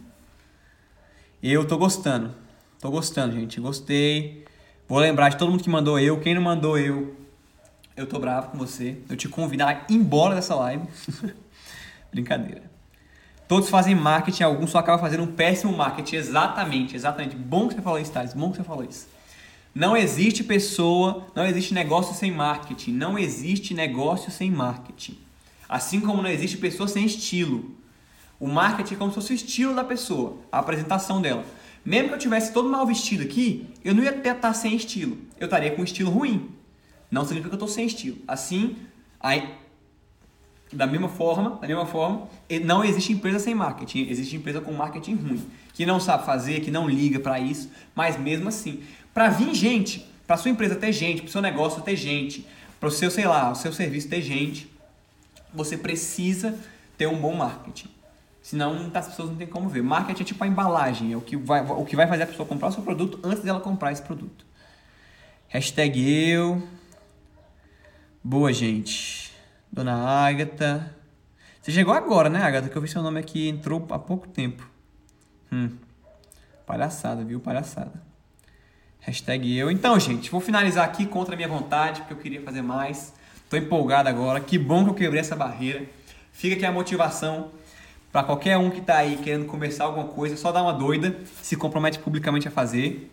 [1.43, 2.33] Eu tô gostando.
[2.79, 3.61] Tô gostando, gente.
[3.61, 4.45] Gostei.
[4.87, 6.21] Vou lembrar de todo mundo que mandou eu.
[6.21, 7.17] Quem não mandou eu,
[7.97, 8.99] eu tô bravo com você.
[9.09, 10.87] Eu te convido a ir embora dessa live.
[12.13, 12.63] Brincadeira.
[13.49, 16.17] Todos fazem marketing, alguns só acabam fazendo um péssimo marketing.
[16.17, 17.35] Exatamente, exatamente.
[17.35, 18.35] Bom que você falou isso, Thales.
[18.35, 19.09] Bom que você falou isso.
[19.75, 22.93] Não existe pessoa, não existe negócio sem marketing.
[22.93, 25.19] Não existe negócio sem marketing.
[25.67, 27.75] Assim como não existe pessoa sem estilo.
[28.39, 31.45] O marketing é como se fosse o estilo da pessoa, a apresentação dela.
[31.85, 35.19] Mesmo que eu tivesse todo mal vestido aqui, eu não ia estar sem estilo.
[35.39, 36.51] Eu estaria com um estilo ruim.
[37.11, 38.19] Não significa que eu estou sem estilo.
[38.27, 38.77] Assim,
[39.21, 39.55] aí
[40.75, 42.29] da mesma forma, da mesma forma,
[42.65, 46.71] não existe empresa sem marketing, existe empresa com marketing ruim, que não sabe fazer, que
[46.71, 48.83] não liga para isso, mas mesmo assim,
[49.13, 52.47] para vir gente, para sua empresa ter gente, para seu negócio ter gente,
[52.81, 54.69] para o seu, sei lá, o seu serviço ter gente,
[55.53, 56.59] você precisa
[56.99, 57.89] ter um bom marketing.
[58.45, 59.83] Senão as pessoas não têm como ver.
[59.83, 62.47] Marketing é tipo a embalagem, é o que vai, o que vai fazer a pessoa
[62.47, 64.45] comprar o seu produto antes dela comprar esse produto.
[65.49, 66.63] Hashtag eu.
[68.23, 69.33] Boa, gente.
[69.73, 70.95] Dona Ágata.
[71.63, 72.69] Você chegou agora, né, Ágata?
[72.69, 74.69] Que eu vi seu nome aqui, entrou há pouco tempo.
[75.51, 75.71] Hum.
[76.67, 77.41] Palhaçada, viu?
[77.41, 77.95] Palhaçada.
[79.01, 79.71] Hashtag eu.
[79.71, 83.15] Então, gente, vou finalizar aqui contra a minha vontade, porque eu queria fazer mais.
[83.49, 84.39] Tô empolgado agora.
[84.39, 85.87] Que bom que eu quebrei essa barreira.
[86.31, 87.51] Fica aqui a motivação
[88.15, 91.57] para qualquer um que tá aí querendo começar alguma coisa, só dá uma doida, se
[91.57, 93.11] compromete publicamente a fazer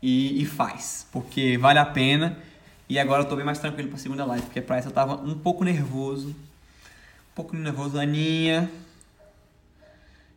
[0.00, 2.38] e, e faz, porque vale a pena
[2.88, 5.16] e agora eu tô bem mais tranquilo pra segunda live, porque pra essa eu tava
[5.16, 6.28] um pouco nervoso.
[6.28, 7.98] Um pouco nervoso.
[7.98, 8.70] Aninha,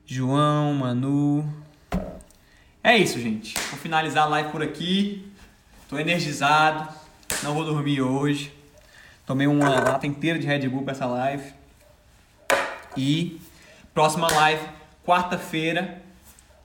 [0.03, 1.47] João, Manu.
[2.84, 3.53] É isso, gente.
[3.69, 5.32] Vou finalizar a live por aqui.
[5.88, 6.91] Tô energizado.
[7.43, 8.51] Não vou dormir hoje.
[9.28, 11.61] Tomei uma lata inteira de Red Bull pra essa live.
[12.95, 13.39] E
[13.93, 14.63] próxima live,
[15.05, 16.01] quarta-feira.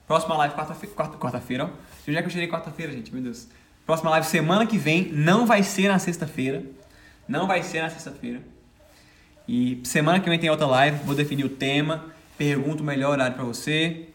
[0.05, 0.95] Próxima live, quarta-feira.
[0.95, 1.67] Quarta, quarta-feira, ó.
[1.67, 3.13] De onde que eu tirei quarta-feira, gente?
[3.13, 3.47] Meu Deus.
[3.85, 5.11] Próxima live semana que vem.
[5.11, 6.63] Não vai ser na sexta-feira.
[7.27, 8.41] Não vai ser na sexta-feira.
[9.47, 10.97] E semana que vem tem outra live.
[11.03, 12.05] Vou definir o tema.
[12.37, 14.07] Pergunto o melhor horário pra você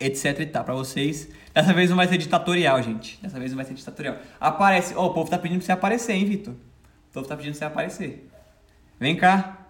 [0.00, 1.28] etc e tal, pra vocês.
[1.52, 3.20] Dessa vez não vai ser ditatorial, gente.
[3.22, 4.16] Dessa vez não vai ser ditatorial.
[4.40, 4.94] Aparece.
[4.94, 6.54] Ó, oh, o povo tá pedindo pra você aparecer, hein, Vitor?
[6.54, 8.28] O povo tá pedindo pra você aparecer.
[8.98, 9.63] Vem cá.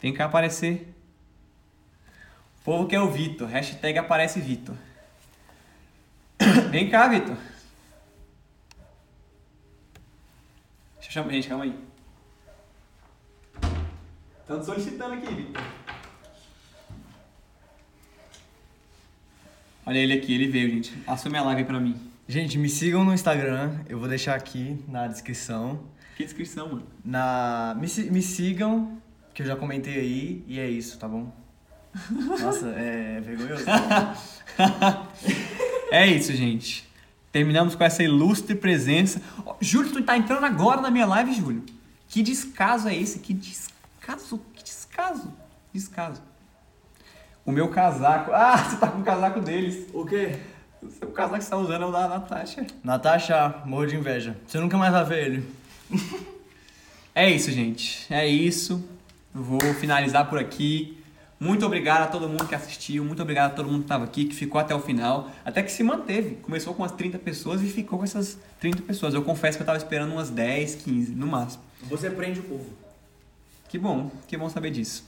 [0.00, 0.94] Vem cá aparecer.
[2.60, 3.48] O povo quer o Vitor.
[3.48, 4.76] Hashtag aparece Vitor.
[6.70, 7.36] Vem cá, Vitor.
[10.96, 11.30] Deixa eu chamar.
[11.32, 11.74] Gente, calma aí.
[14.40, 15.62] Estão solicitando aqui, Vitor.
[19.84, 20.92] Olha ele aqui, ele veio, gente.
[21.06, 21.98] Assume a live pra mim.
[22.28, 25.80] Gente, me sigam no Instagram, eu vou deixar aqui na descrição.
[26.14, 26.86] Que descrição, mano?
[27.02, 27.74] Na...
[27.80, 29.00] Me, me sigam,
[29.38, 31.32] que eu já comentei aí, e é isso, tá bom?
[32.10, 33.64] Nossa, é vergonhoso.
[35.92, 36.84] é isso, gente.
[37.30, 39.22] Terminamos com essa ilustre presença.
[39.46, 41.64] Oh, Júlio, tu tá entrando agora na minha live, Júlio.
[42.08, 43.20] Que descaso é esse?
[43.20, 45.32] Que descaso, que descaso.
[45.72, 46.20] Descaso.
[47.46, 48.32] O meu casaco.
[48.32, 49.86] Ah, você tá com o casaco deles.
[49.94, 50.36] O quê?
[51.00, 52.66] O casaco que você tá usando é o da Natasha.
[52.82, 54.36] Natasha, morro de inveja.
[54.44, 55.54] Você nunca mais vai ver ele.
[57.14, 58.12] é isso, gente.
[58.12, 58.97] É isso.
[59.42, 60.96] Vou finalizar por aqui.
[61.40, 64.24] Muito obrigado a todo mundo que assistiu, muito obrigado a todo mundo que estava aqui,
[64.24, 66.36] que ficou até o final, até que se manteve.
[66.36, 69.14] Começou com umas 30 pessoas e ficou com essas 30 pessoas.
[69.14, 71.62] Eu confesso que eu estava esperando umas 10, 15 no máximo.
[71.84, 72.66] Você prende o povo.
[73.68, 75.04] Que bom, que bom saber disso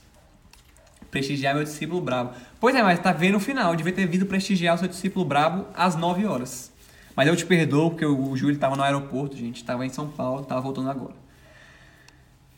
[1.10, 2.32] prestigiar meu discípulo brabo.
[2.58, 3.72] Pois é, mas tá vendo o final.
[3.72, 6.72] Eu devia ter vindo prestigiar o seu discípulo brabo às 9 horas.
[7.16, 9.56] Mas eu te perdoo, porque o Júlio estava no aeroporto, gente.
[9.56, 11.14] Estava em São Paulo, estava voltando agora.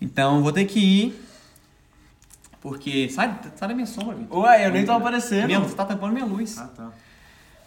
[0.01, 1.25] Então, vou ter que ir.
[2.63, 3.11] Porque.
[3.11, 4.39] Sai, sai da minha sombra, Vitor.
[4.39, 5.47] Ué, eu nem tô aparecendo.
[5.47, 6.57] Minha, você tá tampando minha luz.
[6.57, 6.91] Ah, tá.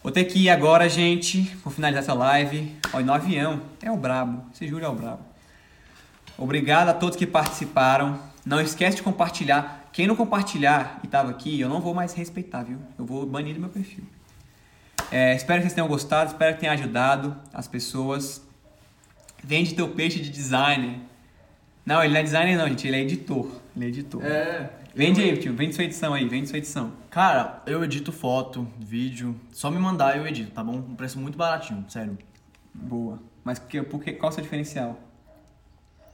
[0.01, 1.41] Vou ter que ir agora, gente.
[1.63, 2.73] Vou finalizar essa live.
[2.93, 3.61] Olha, no avião.
[3.81, 4.45] É o brabo.
[4.53, 5.19] Esse Júlio é o brabo.
[6.37, 8.17] Obrigado a todos que participaram.
[8.45, 9.89] Não esquece de compartilhar.
[9.91, 12.77] Quem não compartilhar e tava aqui, eu não vou mais respeitar, viu?
[12.97, 14.03] Eu vou banir do meu perfil.
[15.11, 18.41] É, espero que vocês tenham gostado, espero que tenha ajudado as pessoas.
[19.43, 20.99] Vende teu peixe de designer.
[21.85, 23.49] Não, ele não é designer não, gente, ele é editor.
[23.75, 24.23] Ele é editor.
[24.23, 24.69] É.
[24.95, 26.93] Vende aí, tio, vende sua edição aí, vende sua edição.
[27.09, 30.77] Cara, eu edito foto, vídeo, só me mandar eu edito, tá bom?
[30.77, 32.17] Um preço muito baratinho, sério.
[32.73, 33.19] Boa.
[33.43, 34.99] Mas porque, porque, qual é o seu diferencial?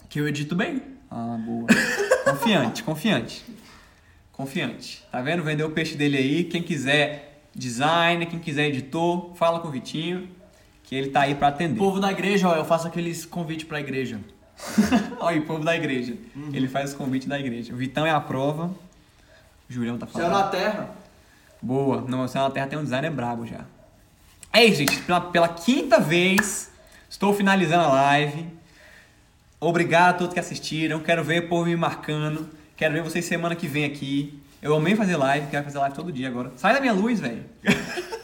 [0.10, 0.82] Que eu edito bem.
[1.10, 1.68] Ah, boa.
[2.26, 3.46] confiante, confiante
[4.42, 5.04] confiante.
[5.12, 5.44] Tá vendo?
[5.44, 6.44] Vendeu o peixe dele aí.
[6.44, 10.28] Quem quiser designer, quem quiser editor, fala com o Vitinho,
[10.84, 11.78] que ele tá aí para atender.
[11.78, 14.20] Povo da igreja, ó, eu faço aqueles convites pra igreja.
[15.20, 16.16] Olha aí, povo da igreja.
[16.36, 16.50] Uhum.
[16.54, 17.74] Ele faz os convites da igreja.
[17.74, 18.66] O Vitão é a prova.
[19.70, 20.30] O Julião tá falando.
[20.30, 20.90] Céu na Terra.
[21.62, 22.02] Boa.
[22.02, 23.62] No Céu na Terra tem um designer brabo já.
[24.54, 25.02] É isso, gente.
[25.02, 26.72] Pela, pela quinta vez,
[27.10, 28.46] estou finalizando a live.
[29.60, 31.00] Obrigado a todos que assistiram.
[31.00, 32.50] Quero ver o povo me marcando.
[32.76, 34.42] Quero ver vocês semana que vem aqui.
[34.62, 36.52] Eu amei fazer live, quero fazer live todo dia agora.
[36.56, 37.44] Sai da minha luz, velho.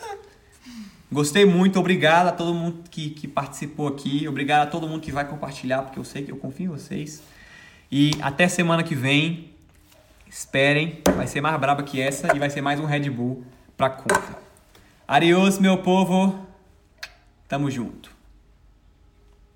[1.09, 4.27] Gostei muito, obrigado a todo mundo que, que participou aqui.
[4.27, 7.23] Obrigado a todo mundo que vai compartilhar, porque eu sei que eu confio em vocês.
[7.89, 9.55] E até semana que vem.
[10.29, 13.45] Esperem, vai ser mais braba que essa e vai ser mais um Red Bull
[13.77, 14.37] pra conta.
[15.07, 16.45] Arios, meu povo.
[17.47, 18.16] Tamo junto.